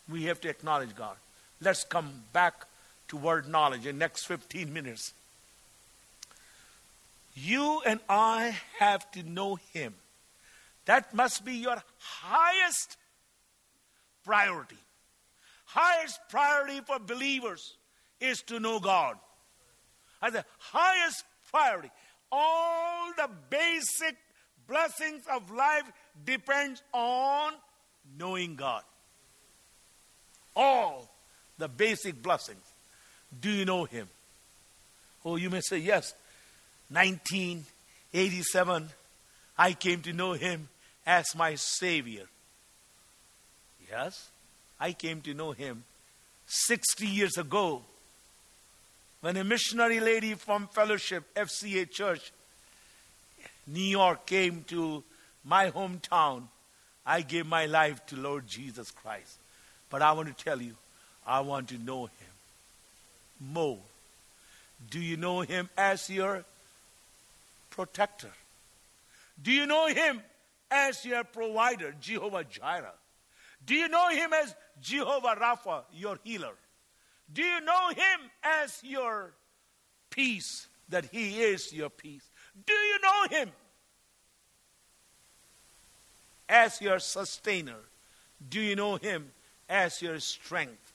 We 0.09 0.25
have 0.25 0.41
to 0.41 0.49
acknowledge 0.49 0.95
God. 0.95 1.15
Let's 1.61 1.83
come 1.83 2.23
back 2.33 2.65
to 3.07 3.17
word 3.17 3.47
knowledge 3.47 3.85
in 3.85 3.97
next 3.97 4.25
15 4.25 4.73
minutes. 4.73 5.13
You 7.33 7.81
and 7.85 7.99
I 8.09 8.57
have 8.79 9.09
to 9.11 9.23
know 9.23 9.55
Him. 9.73 9.93
That 10.85 11.13
must 11.13 11.45
be 11.45 11.53
your 11.53 11.81
highest 11.99 12.97
priority. 14.25 14.77
Highest 15.73 16.19
priority 16.29 16.81
for 16.81 16.99
believers 16.99 17.75
is 18.19 18.41
to 18.43 18.59
know 18.59 18.79
God. 18.79 19.17
As 20.21 20.33
the 20.33 20.45
highest 20.59 21.23
priority. 21.49 21.89
All 22.31 23.11
the 23.17 23.29
basic 23.49 24.15
blessings 24.67 25.23
of 25.31 25.51
life 25.51 25.83
depends 26.25 26.81
on 26.93 27.53
knowing 28.17 28.55
God. 28.55 28.83
All 30.55 31.09
the 31.57 31.67
basic 31.67 32.21
blessings. 32.21 32.61
Do 33.39 33.49
you 33.49 33.65
know 33.65 33.85
Him? 33.85 34.07
Oh, 35.23 35.35
you 35.35 35.49
may 35.49 35.61
say, 35.61 35.77
yes, 35.77 36.13
1987, 36.89 38.89
I 39.57 39.73
came 39.73 40.01
to 40.01 40.13
know 40.13 40.33
him 40.33 40.69
as 41.05 41.35
my 41.35 41.55
Savior. 41.55 42.25
Yes, 43.89 44.30
I 44.81 44.93
came 44.93 45.21
to 45.21 45.35
know 45.35 45.51
him 45.51 45.83
60 46.47 47.05
years 47.05 47.37
ago 47.37 47.83
when 49.21 49.37
a 49.37 49.43
missionary 49.43 49.99
lady 49.99 50.33
from 50.33 50.67
Fellowship 50.67 51.23
FCA 51.35 51.89
Church, 51.89 52.31
New 53.67 53.79
York, 53.83 54.25
came 54.25 54.63
to 54.69 55.03
my 55.45 55.69
hometown. 55.69 56.45
I 57.05 57.21
gave 57.21 57.45
my 57.45 57.67
life 57.67 58.03
to 58.07 58.15
Lord 58.15 58.47
Jesus 58.47 58.89
Christ. 58.89 59.37
But 59.91 60.01
I 60.01 60.13
want 60.13 60.35
to 60.35 60.43
tell 60.43 60.59
you, 60.59 60.75
I 61.27 61.41
want 61.41 61.69
to 61.69 61.77
know 61.77 62.05
him 62.05 62.33
more. 63.39 63.77
Do 64.89 64.99
you 64.99 65.15
know 65.15 65.41
him 65.41 65.69
as 65.77 66.09
your 66.09 66.43
protector? 67.69 68.31
Do 69.43 69.51
you 69.51 69.67
know 69.67 69.87
him 69.87 70.21
as 70.71 71.05
your 71.05 71.23
provider, 71.23 71.93
Jehovah 72.01 72.45
Jireh? 72.45 72.93
Do 73.65 73.75
you 73.75 73.87
know 73.87 74.09
him 74.09 74.31
as 74.33 74.55
Jehovah 74.81 75.35
Rapha, 75.39 75.83
your 75.93 76.19
healer? 76.23 76.53
Do 77.31 77.43
you 77.43 77.61
know 77.61 77.89
him 77.89 78.29
as 78.43 78.79
your 78.83 79.31
peace, 80.09 80.67
that 80.89 81.05
he 81.05 81.41
is 81.41 81.71
your 81.71 81.89
peace? 81.89 82.29
Do 82.65 82.73
you 82.73 82.99
know 83.01 83.37
him 83.37 83.51
as 86.49 86.81
your 86.81 86.99
sustainer? 86.99 87.79
Do 88.49 88.59
you 88.59 88.75
know 88.75 88.95
him 88.95 89.31
as 89.69 90.01
your 90.01 90.19
strength? 90.19 90.93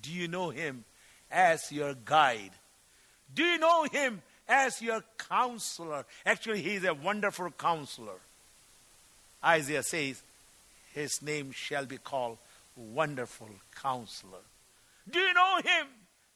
Do 0.00 0.10
you 0.10 0.28
know 0.28 0.50
him 0.50 0.84
as 1.30 1.70
your 1.70 1.94
guide? 1.94 2.52
Do 3.34 3.42
you 3.42 3.58
know 3.58 3.84
him 3.84 4.22
as 4.50 4.82
your 4.82 5.02
counselor. 5.16 6.04
Actually, 6.26 6.60
he 6.60 6.74
is 6.74 6.84
a 6.84 6.92
wonderful 6.92 7.50
counselor. 7.52 8.18
Isaiah 9.42 9.84
says, 9.84 10.22
His 10.92 11.22
name 11.22 11.52
shall 11.52 11.86
be 11.86 11.98
called 11.98 12.38
Wonderful 12.76 13.48
Counselor. 13.80 14.42
Do 15.08 15.18
you 15.18 15.34
know 15.34 15.56
him 15.56 15.86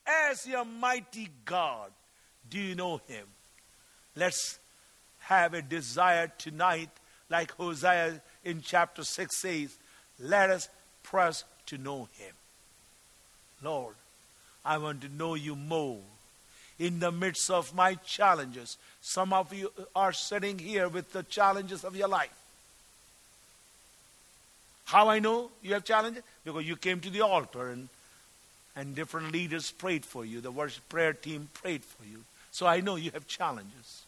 as 0.06 0.46
your 0.46 0.64
mighty 0.64 1.28
God? 1.44 1.90
Do 2.48 2.58
you 2.58 2.74
know 2.74 3.00
him? 3.08 3.26
Let's 4.16 4.58
have 5.20 5.54
a 5.54 5.62
desire 5.62 6.30
tonight, 6.38 6.90
like 7.30 7.52
Hosea 7.52 8.20
in 8.44 8.62
chapter 8.62 9.02
6 9.02 9.36
says, 9.40 9.76
let 10.20 10.50
us 10.50 10.68
press 11.02 11.44
to 11.66 11.78
know 11.78 12.08
him. 12.18 12.34
Lord, 13.62 13.94
I 14.64 14.78
want 14.78 15.00
to 15.02 15.08
know 15.08 15.34
you 15.34 15.56
more 15.56 16.00
in 16.78 17.00
the 17.00 17.10
midst 17.10 17.50
of 17.50 17.74
my 17.74 17.94
challenges. 17.94 18.76
Some 19.00 19.32
of 19.32 19.52
you 19.52 19.70
are 19.96 20.12
sitting 20.12 20.58
here 20.58 20.88
with 20.88 21.12
the 21.12 21.22
challenges 21.22 21.84
of 21.84 21.96
your 21.96 22.08
life. 22.08 22.30
How 24.84 25.08
I 25.08 25.18
know 25.18 25.50
you 25.62 25.74
have 25.74 25.84
challenges? 25.84 26.22
Because 26.44 26.64
you 26.66 26.76
came 26.76 27.00
to 27.00 27.10
the 27.10 27.22
altar 27.22 27.70
and, 27.70 27.88
and 28.76 28.94
different 28.94 29.32
leaders 29.32 29.70
prayed 29.70 30.04
for 30.04 30.24
you. 30.24 30.40
The 30.40 30.50
worship 30.50 30.88
prayer 30.88 31.12
team 31.12 31.48
prayed 31.54 31.84
for 31.84 32.04
you. 32.04 32.24
So 32.50 32.66
I 32.66 32.80
know 32.80 32.96
you 32.96 33.10
have 33.12 33.26
challenges. 33.26 34.02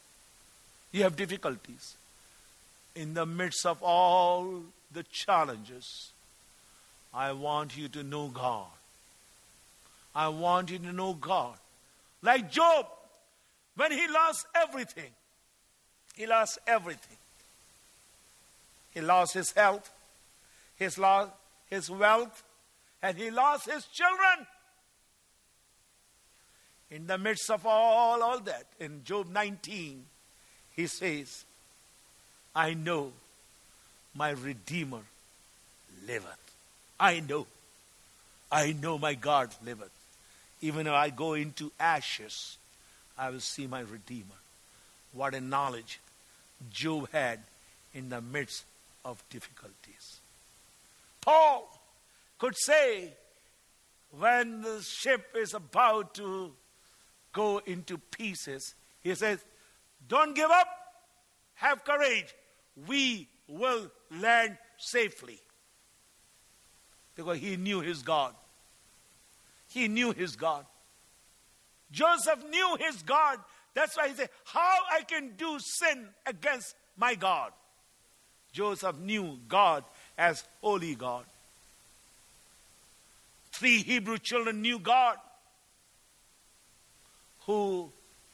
You 0.92 1.02
have 1.02 1.16
difficulties. 1.16 1.96
In 2.94 3.14
the 3.14 3.26
midst 3.26 3.66
of 3.66 3.82
all 3.82 4.62
the 4.92 5.02
challenges, 5.04 6.12
I 7.12 7.32
want 7.32 7.76
you 7.76 7.88
to 7.88 8.02
know 8.02 8.28
God. 8.28 8.66
I 10.14 10.28
want 10.28 10.70
you 10.70 10.78
to 10.78 10.92
know 10.92 11.14
God. 11.14 11.56
Like 12.22 12.50
Job, 12.50 12.86
when 13.76 13.92
he 13.92 14.08
lost 14.08 14.46
everything, 14.54 15.10
he 16.14 16.26
lost 16.26 16.58
everything. 16.66 17.18
He 18.94 19.02
lost 19.02 19.34
his 19.34 19.52
health, 19.52 19.90
his 20.76 20.98
lost 20.98 21.32
his 21.68 21.90
wealth, 21.90 22.44
and 23.02 23.16
he 23.18 23.30
lost 23.30 23.70
his 23.70 23.84
children. 23.86 24.46
In 26.90 27.06
the 27.06 27.18
midst 27.18 27.50
of 27.50 27.66
all, 27.66 28.22
all 28.22 28.38
that, 28.40 28.64
in 28.78 29.02
Job 29.04 29.28
19, 29.28 30.04
he 30.76 30.86
says, 30.86 31.44
I 32.54 32.74
know 32.74 33.12
my 34.14 34.30
Redeemer 34.30 35.02
liveth. 36.06 36.56
I 36.98 37.20
know. 37.20 37.46
I 38.50 38.72
know 38.80 38.98
my 38.98 39.14
God 39.14 39.50
liveth. 39.64 39.90
Even 40.60 40.86
if 40.86 40.92
I 40.92 41.10
go 41.10 41.34
into 41.34 41.72
ashes, 41.78 42.56
I 43.18 43.30
will 43.30 43.40
see 43.40 43.66
my 43.66 43.80
Redeemer. 43.80 44.38
What 45.12 45.34
a 45.34 45.40
knowledge 45.40 45.98
Job 46.70 47.10
had 47.10 47.40
in 47.92 48.08
the 48.08 48.20
midst 48.20 48.64
of 49.04 49.22
difficulties. 49.28 50.15
Paul 51.26 51.68
could 52.38 52.56
say, 52.56 53.12
when 54.10 54.62
the 54.62 54.80
ship 54.80 55.34
is 55.36 55.54
about 55.54 56.14
to 56.14 56.52
go 57.32 57.58
into 57.66 57.98
pieces, 57.98 58.74
he 59.00 59.14
says, 59.14 59.44
Don't 60.06 60.34
give 60.34 60.50
up, 60.50 60.68
have 61.54 61.84
courage. 61.84 62.34
We 62.86 63.28
will 63.48 63.90
land 64.10 64.56
safely. 64.78 65.40
Because 67.16 67.38
he 67.38 67.56
knew 67.56 67.80
his 67.80 68.02
God. 68.02 68.34
He 69.68 69.88
knew 69.88 70.12
his 70.12 70.36
God. 70.36 70.64
Joseph 71.90 72.44
knew 72.48 72.76
his 72.78 73.02
God. 73.02 73.38
That's 73.74 73.96
why 73.96 74.08
he 74.08 74.14
said, 74.14 74.30
How 74.44 74.76
I 74.92 75.02
can 75.02 75.32
do 75.36 75.58
sin 75.58 76.08
against 76.24 76.76
my 76.96 77.16
God. 77.16 77.52
Joseph 78.52 78.98
knew 78.98 79.38
God 79.48 79.84
as 80.18 80.44
holy 80.62 80.94
God. 80.94 81.24
Three 83.52 83.82
Hebrew 83.82 84.18
children 84.18 84.62
knew 84.62 84.78
God 84.78 85.16
who 87.46 87.90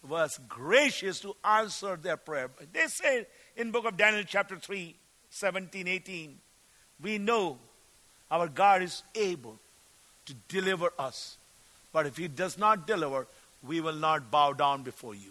was 0.08 0.40
gracious 0.48 1.20
to 1.20 1.36
answer 1.44 1.96
their 1.96 2.16
prayer. 2.16 2.50
They 2.72 2.86
say 2.86 3.26
in 3.56 3.70
book 3.70 3.84
of 3.84 3.96
Daniel 3.96 4.24
chapter 4.26 4.56
3, 4.56 4.94
17, 5.30 5.86
18, 5.86 6.38
we 7.02 7.18
know 7.18 7.58
our 8.30 8.48
God 8.48 8.82
is 8.82 9.02
able 9.14 9.58
to 10.26 10.34
deliver 10.48 10.92
us. 10.98 11.36
But 11.92 12.06
if 12.06 12.16
he 12.16 12.28
does 12.28 12.58
not 12.58 12.86
deliver, 12.86 13.26
we 13.62 13.80
will 13.80 13.94
not 13.94 14.30
bow 14.30 14.54
down 14.54 14.82
before 14.82 15.14
you. 15.14 15.30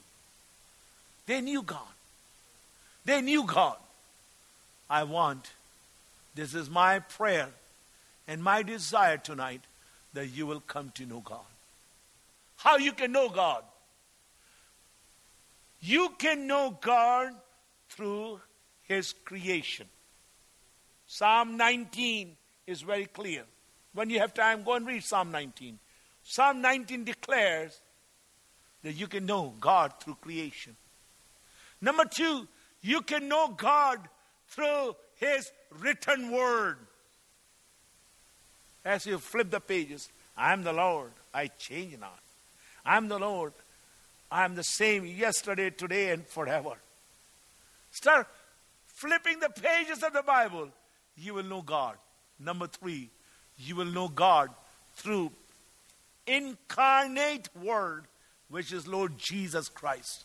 They 1.26 1.42
knew 1.42 1.64
God. 1.64 1.80
They 3.04 3.22
knew 3.22 3.46
God. 3.46 3.78
I 4.90 5.04
want, 5.04 5.50
this 6.36 6.54
is 6.54 6.70
my 6.70 7.00
prayer 7.00 7.50
and 8.28 8.44
my 8.44 8.64
desire 8.64 9.18
tonight 9.18 9.62
that 10.14 10.28
you 10.28 10.46
will 10.46 10.62
come 10.62 10.92
to 10.96 11.06
know 11.06 11.20
God. 11.20 11.40
How 12.58 12.78
you 12.78 12.92
can 12.92 13.12
know 13.12 13.30
God? 13.30 13.64
You 15.82 16.10
can 16.18 16.48
know 16.48 16.78
God 16.80 17.34
through 17.90 18.40
His 18.84 19.14
creation. 19.26 19.88
Psalm 21.08 21.58
19 21.58 22.38
is 22.68 22.82
very 22.82 23.06
clear. 23.06 23.44
When 23.94 24.10
you 24.10 24.20
have 24.20 24.34
time, 24.34 24.64
go 24.64 24.76
and 24.76 24.86
read 24.86 25.04
Psalm 25.04 25.32
19. 25.32 25.80
Psalm 26.24 26.62
19 26.62 27.04
declares 27.04 27.82
that 28.84 28.94
you 28.94 29.08
can 29.08 29.26
know 29.26 29.54
God 29.60 29.94
through 30.00 30.16
creation. 30.22 30.76
Number 31.82 32.06
two, 32.06 32.48
you 32.82 33.02
can 33.02 33.28
know 33.28 33.50
God 33.50 34.00
through 34.48 34.96
His 35.16 35.52
written 35.80 36.32
word. 36.32 36.78
As 38.84 39.06
you 39.06 39.18
flip 39.20 39.52
the 39.52 39.60
pages, 39.60 40.10
I 40.36 40.54
am 40.54 40.64
the 40.64 40.74
Lord, 40.74 41.12
I 41.34 41.48
change 41.48 42.00
not. 42.00 42.20
I 42.86 42.98
am 42.98 43.08
the 43.08 43.20
Lord, 43.20 43.54
I 44.32 44.44
am 44.44 44.56
the 44.56 44.64
same 44.64 45.06
yesterday, 45.06 45.70
today, 45.70 46.10
and 46.10 46.26
forever. 46.26 46.74
Start 47.92 48.28
flipping 48.88 49.40
the 49.40 49.50
pages 49.50 50.02
of 50.04 50.14
the 50.14 50.24
Bible, 50.24 50.70
you 51.18 51.34
will 51.34 51.44
know 51.44 51.62
God. 51.62 51.96
Number 52.40 52.68
three, 52.68 53.10
you 53.58 53.76
will 53.76 53.86
know 53.86 54.08
God 54.08 54.50
through 54.96 55.32
incarnate 56.26 57.50
word, 57.56 58.06
which 58.50 58.72
is 58.72 58.88
Lord 58.88 59.18
Jesus 59.18 59.70
Christ. 59.70 60.24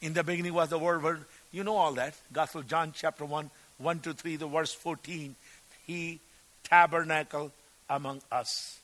In 0.00 0.12
the 0.14 0.24
beginning 0.24 0.54
was 0.54 0.70
the 0.70 0.78
word, 0.78 1.02
word. 1.02 1.24
You 1.52 1.62
know 1.64 1.76
all 1.76 1.92
that. 1.94 2.14
Gospel 2.32 2.62
John 2.62 2.92
chapter 2.94 3.24
1, 3.24 3.50
1 3.80 4.00
to 4.00 4.12
3, 4.12 4.36
the 4.36 4.46
verse 4.46 4.72
14. 4.72 5.34
He 5.86 6.20
tabernacle 6.62 7.50
among 7.88 8.20
us. 8.30 8.78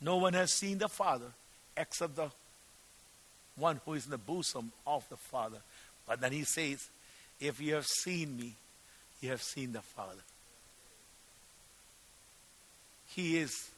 No 0.00 0.16
one 0.16 0.32
has 0.32 0.52
seen 0.52 0.78
the 0.78 0.88
Father 0.88 1.26
except 1.76 2.16
the 2.16 2.30
one 3.56 3.80
who 3.84 3.94
is 3.94 4.06
in 4.06 4.10
the 4.10 4.18
bosom 4.18 4.72
of 4.86 5.08
the 5.08 5.16
Father. 5.16 5.58
But 6.06 6.20
then 6.20 6.32
he 6.32 6.44
says, 6.44 6.88
If 7.40 7.60
you 7.60 7.74
have 7.74 7.86
seen 7.86 8.36
me, 8.36 8.54
you 9.20 9.30
have 9.30 9.42
seen 9.42 9.72
the 9.72 9.82
Father. 9.82 10.22
He 13.14 13.38
is 13.38 13.70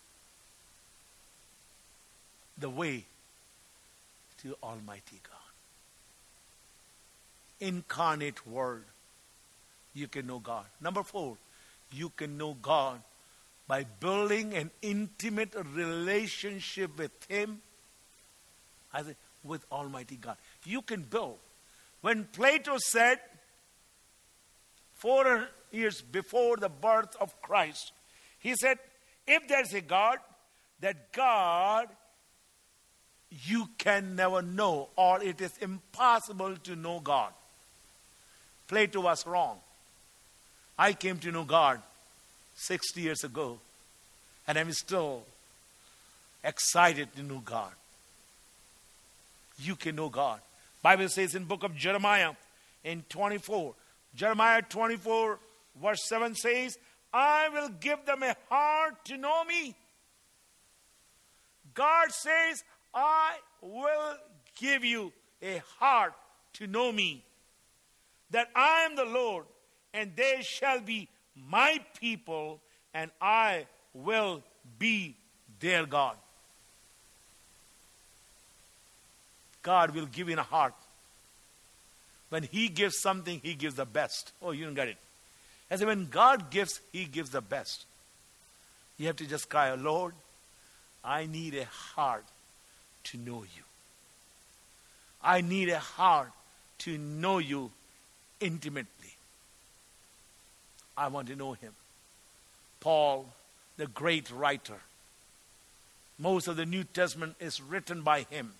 the 2.56 2.70
way 2.70 3.04
to 4.42 4.56
Almighty 4.62 5.20
God. 5.22 5.32
Incarnate 7.60 8.46
Word. 8.46 8.84
You 9.94 10.08
can 10.08 10.26
know 10.26 10.40
God. 10.40 10.66
Number 10.80 11.02
four, 11.02 11.36
you 11.92 12.10
can 12.10 12.36
know 12.36 12.56
God 12.60 13.00
by 13.66 13.84
building 13.84 14.54
an 14.54 14.70
intimate 14.82 15.54
relationship 15.72 16.98
with 16.98 17.12
Him, 17.28 17.62
as 18.92 19.14
with 19.42 19.64
Almighty 19.70 20.16
God. 20.16 20.36
You 20.64 20.82
can 20.82 21.02
build. 21.02 21.38
When 22.00 22.24
Plato 22.24 22.76
said, 22.78 23.18
four 24.94 25.48
years 25.70 26.02
before 26.02 26.56
the 26.56 26.68
birth 26.68 27.16
of 27.20 27.40
Christ, 27.40 27.92
he 28.38 28.54
said, 28.56 28.78
if 29.26 29.48
there's 29.48 29.72
a 29.72 29.80
God, 29.80 30.18
that 30.80 31.12
God 31.12 31.88
you 33.46 33.68
can 33.78 34.14
never 34.14 34.42
know, 34.42 34.88
or 34.96 35.22
it 35.22 35.40
is 35.40 35.56
impossible 35.58 36.56
to 36.58 36.76
know 36.76 37.00
God. 37.00 37.32
Plato 38.68 39.00
was 39.00 39.26
wrong. 39.26 39.58
I 40.78 40.92
came 40.92 41.18
to 41.18 41.30
know 41.30 41.44
God 41.44 41.80
60 42.56 43.00
years 43.00 43.24
ago, 43.24 43.58
and 44.46 44.58
I'm 44.58 44.72
still 44.72 45.22
excited 46.42 47.14
to 47.16 47.22
know 47.22 47.42
God. 47.44 47.72
You 49.58 49.76
can 49.76 49.96
know 49.96 50.08
God. 50.08 50.40
Bible 50.82 51.08
says 51.08 51.34
in 51.34 51.44
book 51.44 51.62
of 51.62 51.76
Jeremiah 51.76 52.32
in 52.82 53.04
24, 53.08 53.74
Jeremiah 54.14 54.62
24 54.62 55.38
verse 55.80 56.04
7 56.08 56.34
says, 56.34 56.78
I 57.12 57.48
will 57.48 57.68
give 57.80 58.04
them 58.04 58.22
a 58.22 58.36
heart 58.50 59.04
to 59.06 59.16
know 59.16 59.44
me. 59.44 59.74
God 61.74 62.10
says, 62.10 62.64
I 62.92 63.36
will 63.60 64.16
give 64.56 64.84
you 64.84 65.12
a 65.42 65.62
heart 65.78 66.14
to 66.54 66.66
know 66.66 66.92
me, 66.92 67.22
that 68.30 68.48
I 68.54 68.82
am 68.82 68.96
the 68.96 69.04
Lord, 69.04 69.44
and 69.94 70.12
they 70.16 70.42
shall 70.42 70.80
be 70.80 71.08
my 71.48 71.80
people, 71.98 72.60
and 72.92 73.10
I 73.20 73.66
will 73.94 74.42
be 74.78 75.14
their 75.60 75.86
God. 75.86 76.16
God 79.62 79.94
will 79.94 80.06
give 80.06 80.28
in 80.28 80.38
a 80.38 80.42
heart 80.42 80.74
When 82.28 82.42
He 82.42 82.68
gives 82.68 82.98
something, 83.00 83.40
He 83.42 83.54
gives 83.54 83.76
the 83.76 83.86
best. 83.86 84.32
Oh, 84.42 84.50
you 84.50 84.64
don't 84.64 84.74
get 84.74 84.88
it. 84.88 84.96
Said, 85.70 85.86
when 85.86 86.06
God 86.06 86.50
gives, 86.50 86.80
He 86.92 87.04
gives 87.04 87.30
the 87.30 87.40
best. 87.40 87.86
You 88.98 89.06
have 89.06 89.16
to 89.16 89.26
just 89.26 89.48
cry, 89.48 89.72
Lord, 89.74 90.14
I 91.04 91.26
need 91.26 91.54
a 91.54 91.64
heart 91.64 92.24
to 93.04 93.18
know 93.18 93.42
you. 93.42 93.62
I 95.22 95.40
need 95.40 95.68
a 95.68 95.78
heart 95.78 96.32
to 96.78 96.98
know 96.98 97.38
you 97.38 97.70
intimately. 98.40 98.86
I 100.96 101.08
want 101.08 101.28
to 101.28 101.36
know 101.36 101.52
him. 101.52 101.72
Paul, 102.80 103.26
the 103.76 103.86
great 103.86 104.30
writer, 104.30 104.80
most 106.18 106.48
of 106.48 106.56
the 106.56 106.66
New 106.66 106.84
Testament 106.84 107.36
is 107.40 107.60
written 107.60 108.02
by 108.02 108.22
him. 108.22 108.52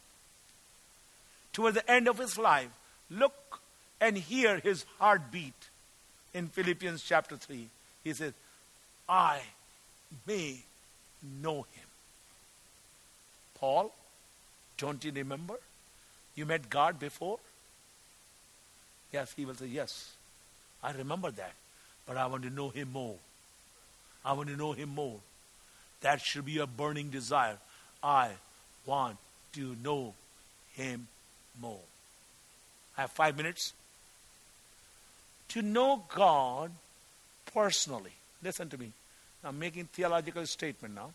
Toward 1.53 1.75
the 1.75 1.91
end 1.91 2.09
of 2.09 2.19
his 2.19 2.37
life, 2.37 2.71
look 3.11 3.61
and 4.01 4.17
hear 4.17 4.59
his 4.59 4.85
heartbeat 4.99 5.69
in 6.33 6.49
Philippians 6.49 7.03
chapter 7.03 7.37
3. 7.37 7.69
He 8.03 8.13
says, 8.13 8.33
I 9.09 9.41
may 10.27 10.59
know 11.41 11.63
him. 11.63 11.87
Paul, 13.55 13.95
don't 14.77 15.03
you 15.05 15.13
remember? 15.13 15.55
You 16.35 16.45
met 16.45 16.69
God 16.69 16.99
before? 16.99 17.39
Yes, 19.13 19.33
he 19.37 19.45
will 19.45 19.55
say, 19.55 19.67
Yes, 19.67 20.13
I 20.83 20.91
remember 20.93 21.31
that. 21.31 21.55
But 22.07 22.17
I 22.17 22.27
want 22.27 22.43
to 22.43 22.51
know 22.51 22.69
him 22.69 22.93
more. 22.93 23.17
I 24.25 24.33
want 24.33 24.49
to 24.49 24.57
know 24.57 24.73
him 24.73 24.91
more. 24.91 25.21
That 26.01 26.21
should 26.21 26.45
be 26.45 26.59
a 26.59 26.67
burning 26.67 27.11
desire. 27.11 27.57
I 28.03 28.31
want 28.87 29.17
to 29.55 29.77
know 29.83 30.15
him 30.75 31.09
more. 31.61 31.81
I 32.97 33.03
have 33.03 33.11
five 33.11 33.37
minutes. 33.37 33.73
To 35.49 35.63
know 35.63 36.05
God 36.15 36.73
personally. 37.53 38.13
Listen 38.43 38.69
to 38.71 38.79
me. 38.79 38.93
I'm 39.43 39.59
making 39.59 39.87
theological 39.93 40.47
statement 40.47 40.95
now. 40.95 41.11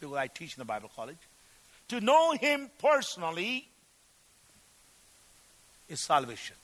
Because 0.00 0.16
I 0.16 0.26
teach 0.28 0.56
in 0.56 0.60
the 0.60 0.64
Bible 0.64 0.90
college. 0.94 1.16
To 1.88 2.00
know 2.00 2.32
him 2.32 2.70
personally 2.80 3.66
is 5.88 6.00
salvation. 6.00 6.56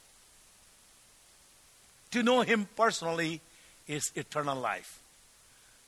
To 2.14 2.22
know 2.22 2.42
him 2.42 2.68
personally 2.76 3.40
is 3.88 4.12
eternal 4.14 4.56
life. 4.56 5.02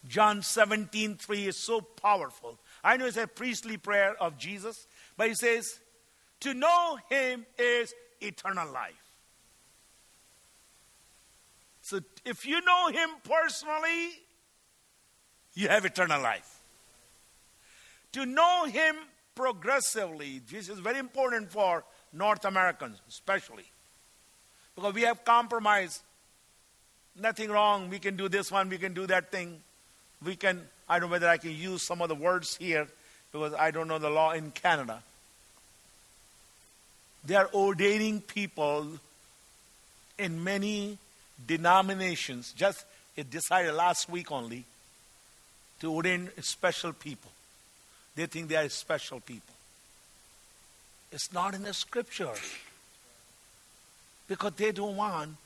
John 0.09 0.43
17, 0.43 1.15
3 1.15 1.47
is 1.47 1.65
so 1.65 1.81
powerful. 1.81 2.59
I 2.83 2.97
know 2.97 3.07
it's 3.07 3.17
a 3.17 3.29
priestly 3.29 3.77
prayer 3.77 4.21
of 4.21 4.37
Jesus, 4.37 4.89
but 5.17 5.29
he 5.29 5.37
says, 5.37 5.79
To 6.41 6.53
know 6.53 6.99
him 7.09 7.47
is 7.57 7.95
eternal 8.21 8.69
life. 8.73 9.13
So 11.83 12.01
if 12.25 12.45
you 12.45 12.61
know 12.61 12.89
him 12.89 13.09
personally, 13.23 14.09
you 15.55 15.69
have 15.69 15.85
eternal 15.85 16.21
life. 16.21 16.61
To 18.15 18.27
know 18.27 18.65
him 18.65 18.97
progressively, 19.37 20.43
this 20.51 20.69
is 20.69 20.81
very 20.81 20.99
important 20.99 21.53
for 21.53 21.85
North 22.13 22.45
Americans, 22.45 23.01
especially. 23.09 23.71
Because 24.75 24.93
we 24.93 25.03
have 25.03 25.25
compromised. 25.25 26.03
Nothing 27.21 27.51
wrong. 27.51 27.89
We 27.89 27.99
can 27.99 28.17
do 28.17 28.29
this 28.29 28.51
one, 28.53 28.69
we 28.69 28.79
can 28.79 28.95
do 28.95 29.07
that 29.07 29.31
thing. 29.31 29.61
We 30.25 30.37
can, 30.37 30.63
I 30.89 30.99
don't 30.99 31.09
know 31.09 31.13
whether 31.13 31.29
I 31.29 31.37
can 31.37 31.53
use 31.53 31.83
some 31.83 32.03
of 32.03 32.09
the 32.09 32.15
words 32.15 32.57
here 32.57 32.89
because 33.33 33.55
I 33.55 33.71
don't 33.71 33.89
know 33.89 33.99
the 33.99 34.11
law 34.11 34.33
in 34.33 34.51
Canada. 34.51 35.03
They 37.25 37.35
are 37.35 37.51
ordaining 37.53 38.21
people 38.21 38.87
in 40.19 40.43
many 40.43 40.99
denominations. 41.47 42.53
Just 42.53 42.85
it 43.17 43.31
decided 43.31 43.73
last 43.75 44.09
week 44.09 44.31
only 44.31 44.65
to 45.81 45.93
ordain 45.93 46.31
special 46.41 46.93
people. 46.93 47.31
They 48.15 48.27
think 48.27 48.49
they 48.49 48.57
are 48.57 48.69
special 48.69 49.21
people. 49.21 49.55
It's 51.13 51.33
not 51.33 51.55
in 51.55 51.63
the 51.63 51.75
scripture. 51.75 52.33
Because 54.29 54.53
they 54.53 54.73
don't 54.73 54.97
want 54.97 55.37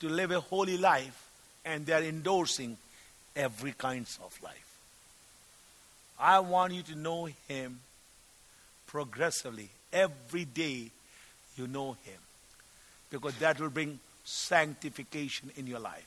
to 0.00 0.08
live 0.08 0.30
a 0.30 0.40
holy 0.40 0.78
life 0.78 1.28
and 1.64 1.84
they're 1.86 2.02
endorsing 2.02 2.76
every 3.34 3.72
kinds 3.72 4.18
of 4.24 4.38
life. 4.42 4.78
I 6.18 6.40
want 6.40 6.72
you 6.72 6.82
to 6.82 6.94
know 6.96 7.28
him 7.46 7.80
progressively. 8.86 9.68
Every 9.92 10.44
day 10.44 10.90
you 11.56 11.66
know 11.66 11.96
him. 12.04 12.20
Because 13.10 13.34
that 13.38 13.60
will 13.60 13.70
bring 13.70 13.98
sanctification 14.24 15.50
in 15.56 15.66
your 15.66 15.78
life. 15.78 16.06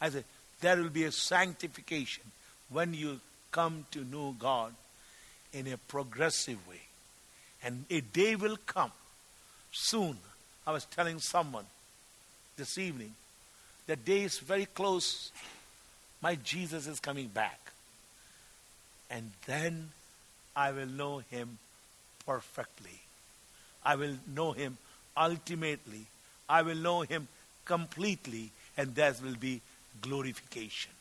I 0.00 0.10
said, 0.10 0.24
there 0.60 0.76
will 0.76 0.90
be 0.90 1.04
a 1.04 1.12
sanctification 1.12 2.24
when 2.68 2.92
you 2.94 3.20
come 3.50 3.86
to 3.92 4.04
know 4.04 4.34
God 4.38 4.74
in 5.52 5.66
a 5.66 5.76
progressive 5.76 6.66
way. 6.68 6.80
And 7.62 7.84
a 7.90 8.00
day 8.00 8.36
will 8.36 8.56
come 8.66 8.92
soon. 9.72 10.18
I 10.66 10.72
was 10.72 10.84
telling 10.86 11.18
someone 11.18 11.64
this 12.56 12.78
evening, 12.78 13.14
the 13.86 13.96
day 13.96 14.22
is 14.22 14.38
very 14.38 14.66
close. 14.66 15.32
My 16.22 16.34
Jesus 16.36 16.86
is 16.86 17.00
coming 17.00 17.28
back. 17.28 17.58
And 19.10 19.30
then 19.46 19.90
I 20.54 20.72
will 20.72 20.86
know 20.86 21.22
him 21.30 21.58
perfectly. 22.26 23.00
I 23.84 23.96
will 23.96 24.16
know 24.34 24.52
him 24.52 24.78
ultimately. 25.16 26.06
I 26.48 26.62
will 26.62 26.76
know 26.76 27.02
him 27.02 27.28
completely, 27.64 28.50
and 28.76 28.94
there 28.94 29.14
will 29.22 29.36
be 29.36 29.60
glorification. 30.00 30.92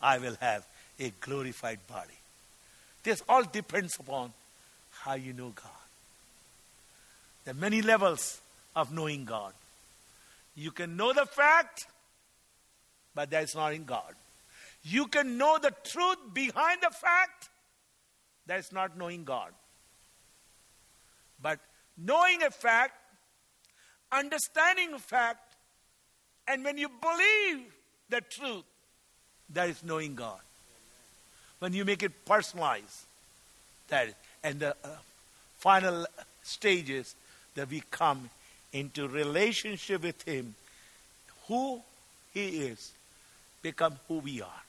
I 0.00 0.18
will 0.18 0.36
have 0.40 0.66
a 0.98 1.12
glorified 1.20 1.80
body. 1.86 2.18
This 3.02 3.22
all 3.28 3.44
depends 3.44 3.96
upon 3.98 4.32
how 4.90 5.14
you 5.14 5.32
know 5.32 5.52
God. 5.54 5.88
There 7.44 7.54
are 7.54 7.56
many 7.56 7.82
levels 7.82 8.40
of 8.76 8.92
knowing 8.92 9.24
God. 9.24 9.52
You 10.58 10.72
can 10.72 10.96
know 10.96 11.12
the 11.12 11.24
fact, 11.24 11.86
but 13.14 13.30
that 13.30 13.44
is 13.44 13.54
not 13.54 13.74
in 13.74 13.84
God. 13.84 14.12
You 14.82 15.06
can 15.06 15.38
know 15.38 15.56
the 15.62 15.72
truth 15.84 16.18
behind 16.34 16.80
the 16.82 16.90
fact, 16.90 17.48
that 18.46 18.58
is 18.58 18.72
not 18.72 18.98
knowing 18.98 19.22
God. 19.22 19.52
But 21.40 21.60
knowing 21.96 22.42
a 22.42 22.50
fact, 22.50 22.94
understanding 24.10 24.94
a 24.94 24.98
fact, 24.98 25.54
and 26.48 26.64
when 26.64 26.76
you 26.76 26.88
believe 26.88 27.72
the 28.08 28.20
truth, 28.22 28.64
that 29.50 29.68
is 29.68 29.84
knowing 29.84 30.16
God. 30.16 30.40
When 31.60 31.72
you 31.72 31.84
make 31.84 32.02
it 32.02 32.24
personalized, 32.24 33.06
that 33.88 34.08
is, 34.08 34.14
and 34.42 34.58
the 34.58 34.70
uh, 34.82 34.88
final 35.58 36.04
stage 36.42 36.90
is 36.90 37.14
that 37.54 37.70
we 37.70 37.84
come 37.92 38.28
into 38.72 39.08
relationship 39.08 40.02
with 40.02 40.22
Him. 40.22 40.54
Who 41.46 41.82
He 42.32 42.66
is 42.66 42.92
become 43.62 43.98
who 44.08 44.18
we 44.18 44.42
are. 44.42 44.62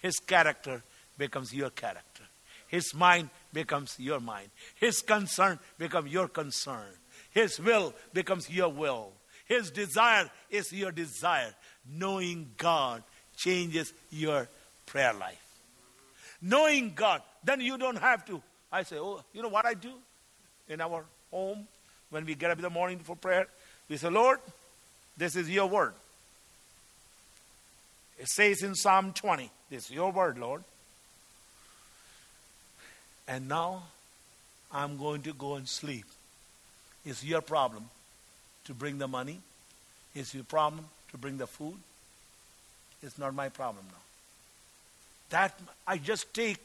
His 0.00 0.18
character 0.18 0.82
becomes 1.18 1.52
your 1.52 1.70
character. 1.70 2.22
His 2.68 2.94
mind 2.94 3.30
becomes 3.52 3.96
your 3.98 4.20
mind. 4.20 4.50
His 4.74 5.00
concern 5.00 5.58
becomes 5.78 6.12
your 6.12 6.28
concern. 6.28 6.88
His 7.30 7.60
will 7.60 7.94
becomes 8.12 8.50
your 8.50 8.68
will. 8.68 9.12
His 9.46 9.70
desire 9.70 10.30
is 10.50 10.72
your 10.72 10.90
desire. 10.90 11.54
Knowing 11.88 12.50
God 12.56 13.02
changes 13.36 13.92
your 14.10 14.48
prayer 14.86 15.14
life. 15.14 15.42
Knowing 16.42 16.92
God, 16.94 17.22
then 17.44 17.60
you 17.60 17.78
don't 17.78 17.98
have 17.98 18.24
to. 18.26 18.42
I 18.72 18.82
say, 18.82 18.96
oh, 18.98 19.22
you 19.32 19.42
know 19.42 19.48
what 19.48 19.64
I 19.64 19.74
do 19.74 19.92
in 20.68 20.80
our 20.80 21.04
home? 21.30 21.66
When 22.10 22.24
we 22.24 22.34
get 22.34 22.50
up 22.50 22.58
in 22.58 22.62
the 22.62 22.70
morning 22.70 22.98
for 22.98 23.16
prayer, 23.16 23.46
we 23.88 23.96
say, 23.96 24.10
Lord, 24.10 24.38
this 25.16 25.36
is 25.36 25.48
your 25.48 25.66
word. 25.66 25.94
It 28.18 28.28
says 28.28 28.62
in 28.62 28.74
Psalm 28.74 29.12
20, 29.12 29.50
this 29.70 29.86
is 29.86 29.90
your 29.90 30.10
word, 30.10 30.38
Lord. 30.38 30.64
And 33.28 33.48
now 33.48 33.84
I'm 34.72 34.96
going 34.96 35.22
to 35.22 35.32
go 35.32 35.54
and 35.54 35.68
sleep. 35.68 36.04
It's 37.04 37.24
your 37.24 37.40
problem 37.40 37.88
to 38.64 38.74
bring 38.74 38.98
the 38.98 39.08
money. 39.08 39.40
It's 40.14 40.34
your 40.34 40.44
problem 40.44 40.86
to 41.10 41.18
bring 41.18 41.38
the 41.38 41.46
food. 41.46 41.76
It's 43.02 43.18
not 43.18 43.34
my 43.34 43.48
problem 43.48 43.84
now. 43.88 43.98
That 45.30 45.58
I 45.86 45.98
just 45.98 46.32
take 46.32 46.62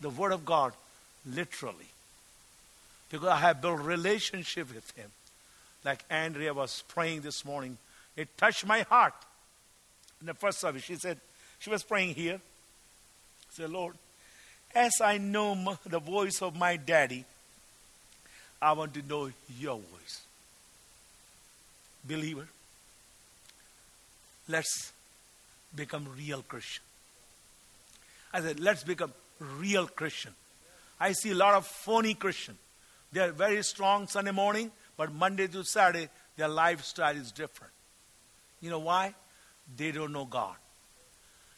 the 0.00 0.10
word 0.10 0.32
of 0.32 0.44
God 0.44 0.72
literally 1.26 1.86
because 3.10 3.28
I 3.28 3.36
have 3.36 3.60
built 3.60 3.80
relationship 3.80 4.74
with 4.74 4.90
him. 4.96 5.10
Like 5.84 6.04
Andrea 6.10 6.52
was 6.52 6.82
praying 6.88 7.22
this 7.22 7.44
morning, 7.44 7.78
it 8.16 8.36
touched 8.36 8.66
my 8.66 8.82
heart. 8.82 9.14
In 10.20 10.26
the 10.26 10.34
first 10.34 10.60
service, 10.60 10.82
she 10.82 10.96
said, 10.96 11.20
she 11.58 11.70
was 11.70 11.82
praying 11.82 12.14
here. 12.14 12.40
She 13.50 13.62
said, 13.62 13.70
Lord, 13.70 13.94
as 14.74 14.92
I 15.00 15.18
know 15.18 15.78
the 15.86 16.00
voice 16.00 16.42
of 16.42 16.56
my 16.56 16.76
daddy, 16.76 17.24
I 18.60 18.72
want 18.72 18.94
to 18.94 19.02
know 19.02 19.30
your 19.58 19.76
voice. 19.76 20.22
believer, 22.04 22.48
let's 24.48 24.92
become 25.74 26.08
real 26.16 26.42
Christian. 26.42 26.82
I 28.32 28.40
said, 28.40 28.60
let's 28.60 28.82
become 28.84 29.12
real 29.38 29.86
Christian. 29.86 30.32
I 30.98 31.12
see 31.12 31.30
a 31.30 31.34
lot 31.34 31.54
of 31.54 31.66
phony 31.66 32.14
Christian. 32.14 32.58
They're 33.12 33.32
very 33.32 33.62
strong 33.62 34.06
Sunday 34.06 34.32
morning, 34.32 34.70
but 34.96 35.12
Monday 35.12 35.46
to 35.48 35.64
Saturday, 35.64 36.08
their 36.36 36.48
lifestyle 36.48 37.16
is 37.16 37.32
different. 37.32 37.72
You 38.60 38.70
know 38.70 38.78
why? 38.78 39.14
They 39.76 39.92
don't 39.92 40.12
know 40.12 40.24
God. 40.24 40.56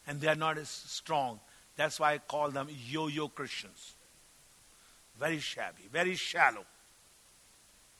And 0.07 0.20
they're 0.20 0.36
not 0.36 0.59
as 0.59 0.68
strong. 0.68 1.40
That's 1.76 1.98
why 1.98 2.14
I 2.14 2.18
call 2.18 2.51
them 2.51 2.68
yo 2.88 3.09
yo 3.09 3.28
Christians. 3.28 3.94
Very 5.18 5.38
shabby, 5.38 5.82
very 5.92 6.14
shallow. 6.14 6.64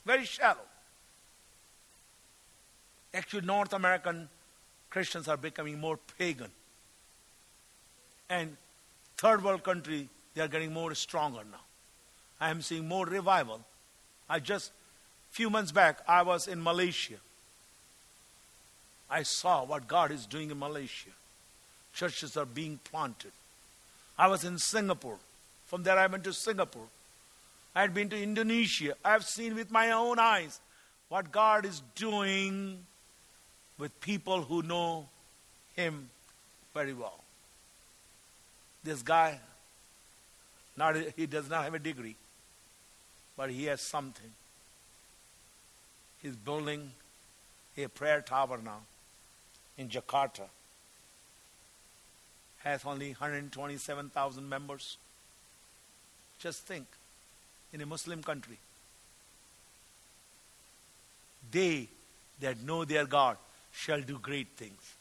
Very 0.07 0.24
shallow. 0.24 0.66
Actually, 3.12 3.46
North 3.46 3.72
American 3.72 4.28
Christians 4.88 5.28
are 5.28 5.36
becoming 5.36 5.78
more 5.78 5.98
pagan. 6.18 6.51
And 8.28 8.57
third 9.16 9.42
world 9.42 9.64
country, 9.64 10.09
they 10.34 10.40
are 10.40 10.48
getting 10.48 10.72
more 10.72 10.94
stronger 10.94 11.42
now. 11.51 11.61
I 12.41 12.51
am 12.51 12.62
seeing 12.62 12.88
more 12.88 13.07
revival. 13.07 13.61
I 14.28 14.38
just, 14.38 14.72
few 15.30 15.51
months 15.51 15.72
back, 15.72 16.01
I 16.09 16.22
was 16.22 16.49
in 16.49 16.62
Malaysia. 16.62 17.16
I 19.11 19.24
saw 19.24 19.64
what 19.64 19.88
God 19.88 20.11
is 20.12 20.24
doing 20.24 20.51
in 20.51 20.59
Malaysia. 20.59 21.11
Churches 21.93 22.36
are 22.36 22.47
being 22.47 22.78
planted. 22.84 23.32
I 24.16 24.28
was 24.28 24.45
in 24.45 24.59
Singapore. 24.59 25.18
From 25.66 25.82
there, 25.82 25.99
I 25.99 26.07
went 26.07 26.24
to 26.24 26.32
Singapore. 26.32 26.86
I 27.74 27.82
had 27.82 27.95
been 27.95 28.09
to 28.11 28.20
Indonesia. 28.20 28.95
I 29.05 29.12
have 29.12 29.24
seen 29.24 29.55
with 29.55 29.70
my 29.70 29.91
own 29.91 30.18
eyes 30.18 30.61
what 31.09 31.32
God 31.32 31.64
is 31.64 31.82
doing 31.95 32.78
with 33.78 34.01
people 34.01 34.43
who 34.43 34.62
know 34.62 35.09
Him 35.74 36.09
very 36.74 36.93
well. 36.93 37.18
This 38.82 39.03
guy, 39.03 39.38
not, 40.76 40.97
he 41.16 41.26
does 41.26 41.51
not 41.51 41.64
have 41.64 41.74
a 41.74 41.78
degree, 41.78 42.16
but 43.41 43.49
he 43.49 43.64
has 43.64 43.80
something. 43.80 44.30
He's 46.22 46.36
building 46.36 46.91
a 47.78 47.88
prayer 47.88 48.20
tower 48.20 48.61
now 48.62 48.80
in 49.78 49.88
Jakarta. 49.88 50.43
Has 52.59 52.84
only 52.84 53.12
127,000 53.12 54.47
members. 54.47 54.99
Just 56.38 56.66
think 56.66 56.84
in 57.72 57.80
a 57.80 57.86
Muslim 57.86 58.22
country. 58.22 58.59
They 61.51 61.88
that 62.41 62.62
know 62.62 62.84
their 62.84 63.07
God 63.07 63.38
shall 63.72 64.03
do 64.03 64.18
great 64.18 64.49
things. 64.55 64.97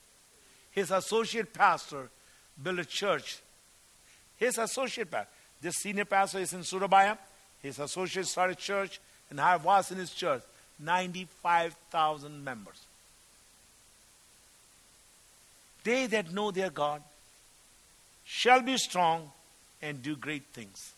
His 0.72 0.92
associate 0.92 1.54
pastor 1.54 2.10
built 2.64 2.80
a 2.80 2.86
church. 2.86 3.40
His 4.38 4.58
associate 4.58 5.12
pastor, 5.12 5.30
this 5.62 5.76
senior 5.76 6.06
pastor 6.06 6.40
is 6.40 6.54
in 6.54 6.64
Surabaya. 6.64 7.18
His 7.62 7.80
associate 7.80 8.28
started 8.28 8.58
church, 8.58 9.00
and 9.30 9.40
I 9.40 9.58
was 9.58 9.92
in 9.92 9.98
his 9.98 10.12
church. 10.12 10.42
95,000 10.80 12.44
members. 12.44 12.82
They 15.84 16.08
that 16.08 16.32
know 16.32 16.52
their 16.52 16.70
God 16.70 17.02
shall 18.26 18.62
be 18.62 18.78
strong 18.78 19.32
and 19.82 20.02
do 20.02 20.16
great 20.16 20.44
things. 20.54 20.94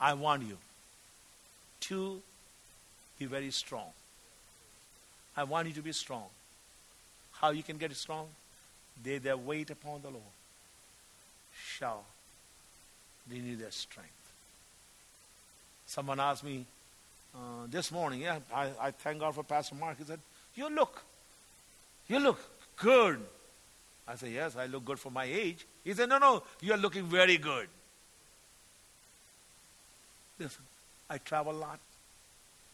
I 0.00 0.14
want 0.14 0.42
you 0.42 0.58
to 1.80 2.20
be 3.18 3.26
very 3.26 3.50
strong. 3.50 3.86
I 5.36 5.44
want 5.44 5.68
you 5.68 5.74
to 5.74 5.82
be 5.82 5.92
strong. 5.92 6.24
How 7.32 7.50
you 7.50 7.62
can 7.62 7.76
get 7.76 7.94
strong? 7.96 8.28
They 9.02 9.18
that 9.18 9.40
wait 9.40 9.70
upon 9.70 10.02
the 10.02 10.10
Lord 10.10 10.22
shall 11.54 12.04
renew 13.30 13.56
their 13.56 13.70
strength. 13.70 14.21
Someone 15.92 16.20
asked 16.20 16.42
me 16.42 16.64
uh, 17.34 17.66
this 17.70 17.92
morning, 17.92 18.22
yeah, 18.22 18.38
I, 18.50 18.70
I 18.80 18.90
thank 18.92 19.20
God 19.20 19.34
for 19.34 19.42
Pastor 19.42 19.74
Mark. 19.74 19.98
He 19.98 20.04
said, 20.04 20.20
You 20.54 20.74
look, 20.74 21.02
you 22.08 22.18
look 22.18 22.40
good. 22.76 23.20
I 24.08 24.14
said, 24.14 24.30
Yes, 24.30 24.56
I 24.56 24.64
look 24.64 24.86
good 24.86 24.98
for 24.98 25.10
my 25.10 25.24
age. 25.24 25.66
He 25.84 25.92
said, 25.92 26.08
No, 26.08 26.16
no, 26.16 26.44
you 26.62 26.72
are 26.72 26.78
looking 26.78 27.04
very 27.04 27.36
good. 27.36 27.68
Listen, 30.38 30.62
I 31.10 31.18
travel 31.18 31.52
a 31.52 31.58
lot. 31.58 31.78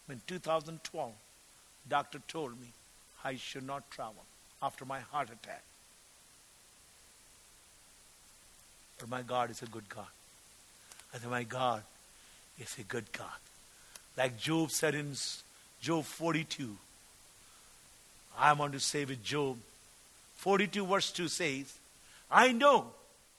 In 0.08 0.20
2012, 0.28 1.10
doctor 1.88 2.20
told 2.28 2.52
me 2.52 2.68
I 3.24 3.34
should 3.34 3.66
not 3.66 3.90
travel 3.90 4.22
after 4.62 4.84
my 4.84 5.00
heart 5.00 5.26
attack. 5.26 5.64
But 9.00 9.08
my 9.08 9.22
God 9.22 9.50
is 9.50 9.60
a 9.60 9.66
good 9.66 9.88
God. 9.88 10.06
I 11.12 11.18
said, 11.18 11.30
My 11.30 11.42
God 11.42 11.82
is 12.60 12.76
a 12.78 12.82
good 12.82 13.10
God. 13.12 13.26
Like 14.16 14.38
Job 14.38 14.70
said 14.70 14.94
in 14.94 15.14
Job 15.80 16.04
42, 16.04 16.76
I 18.38 18.52
want 18.52 18.72
to 18.72 18.80
say 18.80 19.04
with 19.04 19.22
Job 19.22 19.56
42, 20.36 20.86
verse 20.86 21.10
2 21.10 21.28
says, 21.28 21.72
I 22.30 22.52
know 22.52 22.86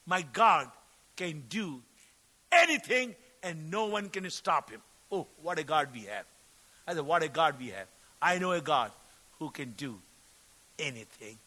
my 0.05 0.21
God 0.33 0.67
can 1.15 1.43
do 1.49 1.79
anything 2.51 3.15
and 3.43 3.71
no 3.71 3.85
one 3.85 4.09
can 4.09 4.29
stop 4.29 4.69
him. 4.69 4.81
Oh, 5.11 5.27
what 5.41 5.59
a 5.59 5.63
God 5.63 5.89
we 5.93 6.01
have. 6.01 6.25
I 6.87 6.93
said, 6.93 7.05
what 7.05 7.23
a 7.23 7.27
God 7.27 7.55
we 7.59 7.67
have. 7.67 7.87
I 8.21 8.39
know 8.39 8.51
a 8.51 8.61
God 8.61 8.91
who 9.39 9.49
can 9.49 9.73
do 9.77 9.95
anything 10.77 11.37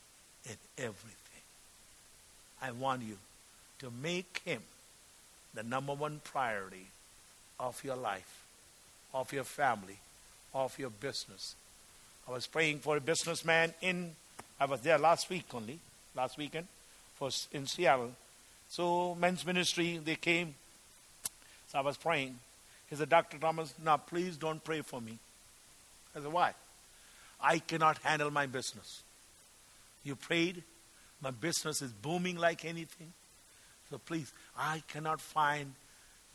and 0.48 0.56
everything. 0.78 1.18
I 2.60 2.70
want 2.70 3.02
you 3.02 3.16
to 3.80 3.90
make 4.02 4.40
him 4.44 4.62
the 5.54 5.62
number 5.62 5.92
one 5.92 6.20
priority 6.24 6.86
of 7.62 7.82
your 7.82 7.96
life, 7.96 8.42
of 9.14 9.32
your 9.32 9.44
family, 9.44 9.98
of 10.52 10.78
your 10.78 10.90
business. 10.90 11.54
I 12.28 12.32
was 12.32 12.46
praying 12.46 12.80
for 12.80 12.98
a 12.98 13.00
businessman 13.00 13.72
in, 13.80 14.12
I 14.60 14.66
was 14.66 14.80
there 14.80 14.98
last 14.98 15.30
week 15.30 15.46
only, 15.54 15.78
last 16.14 16.36
weekend, 16.36 16.66
for 17.14 17.30
in 17.52 17.66
Seattle. 17.66 18.12
So 18.68 19.14
men's 19.14 19.46
ministry, 19.46 19.98
they 20.04 20.16
came 20.16 20.54
so 21.72 21.78
I 21.78 21.82
was 21.82 21.96
praying. 21.96 22.38
He 22.90 22.96
said, 22.96 23.08
Dr. 23.08 23.38
Thomas, 23.38 23.72
now 23.82 23.96
please 23.96 24.36
don't 24.36 24.62
pray 24.62 24.82
for 24.82 25.00
me. 25.00 25.18
I 26.14 26.20
said, 26.20 26.30
why? 26.30 26.52
I 27.40 27.60
cannot 27.60 27.96
handle 27.98 28.30
my 28.30 28.44
business. 28.44 29.02
You 30.04 30.14
prayed, 30.14 30.62
my 31.22 31.30
business 31.30 31.80
is 31.80 31.90
booming 31.90 32.36
like 32.36 32.66
anything. 32.66 33.14
So 33.90 33.98
please, 33.98 34.32
I 34.56 34.82
cannot 34.86 35.20
find 35.20 35.72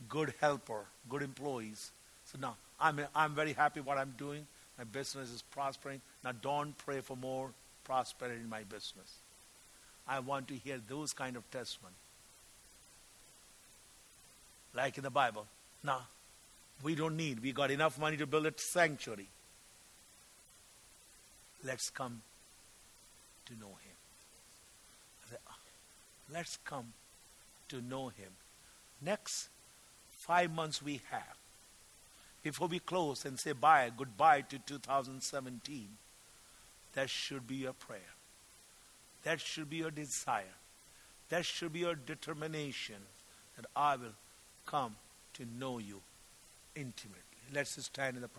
good 0.09 0.33
helper, 0.39 0.85
good 1.09 1.21
employees. 1.21 1.91
So 2.25 2.37
now 2.39 2.55
I'm, 2.79 2.99
I'm 3.15 3.33
very 3.33 3.53
happy 3.53 3.79
what 3.79 3.97
I'm 3.97 4.13
doing. 4.17 4.45
My 4.77 4.83
business 4.83 5.29
is 5.31 5.41
prospering. 5.41 6.01
Now 6.23 6.31
don't 6.31 6.77
pray 6.77 7.01
for 7.01 7.17
more 7.17 7.51
prosperity 7.83 8.41
in 8.41 8.49
my 8.49 8.63
business. 8.63 9.19
I 10.07 10.19
want 10.19 10.47
to 10.49 10.55
hear 10.55 10.79
those 10.87 11.13
kind 11.13 11.35
of 11.35 11.49
testimony 11.51 11.95
like 14.77 14.97
in 14.97 15.03
the 15.03 15.09
Bible. 15.09 15.45
Now, 15.83 16.01
we 16.83 16.95
don't 16.95 17.17
need. 17.17 17.41
We 17.41 17.51
got 17.51 17.71
enough 17.71 17.99
money 17.99 18.15
to 18.17 18.27
build 18.27 18.45
a 18.45 18.53
sanctuary. 18.55 19.27
Let's 21.65 21.89
come 21.89 22.21
to 23.47 23.53
know 23.53 23.67
Him. 23.67 25.37
Ah, 25.47 25.57
let's 26.31 26.57
come 26.63 26.93
to 27.69 27.81
know 27.81 28.09
Him. 28.09 28.29
Next 29.01 29.49
five 30.27 30.51
months 30.51 30.83
we 30.83 31.01
have. 31.09 31.37
Before 32.43 32.67
we 32.67 32.79
close 32.79 33.25
and 33.25 33.39
say 33.39 33.53
bye, 33.53 33.89
goodbye 33.95 34.41
to 34.41 34.59
2017, 34.59 35.87
that 36.93 37.09
should 37.09 37.47
be 37.47 37.55
your 37.55 37.73
prayer. 37.73 38.13
That 39.23 39.39
should 39.39 39.69
be 39.69 39.77
your 39.77 39.91
desire. 39.91 40.43
That 41.29 41.45
should 41.45 41.73
be 41.73 41.79
your 41.79 41.95
determination 41.95 42.95
that 43.55 43.65
I 43.75 43.95
will 43.95 44.15
come 44.65 44.95
to 45.33 45.45
know 45.45 45.79
you 45.79 46.01
intimately. 46.75 47.21
Let's 47.53 47.83
stand 47.83 48.17
in 48.17 48.21
the 48.21 48.29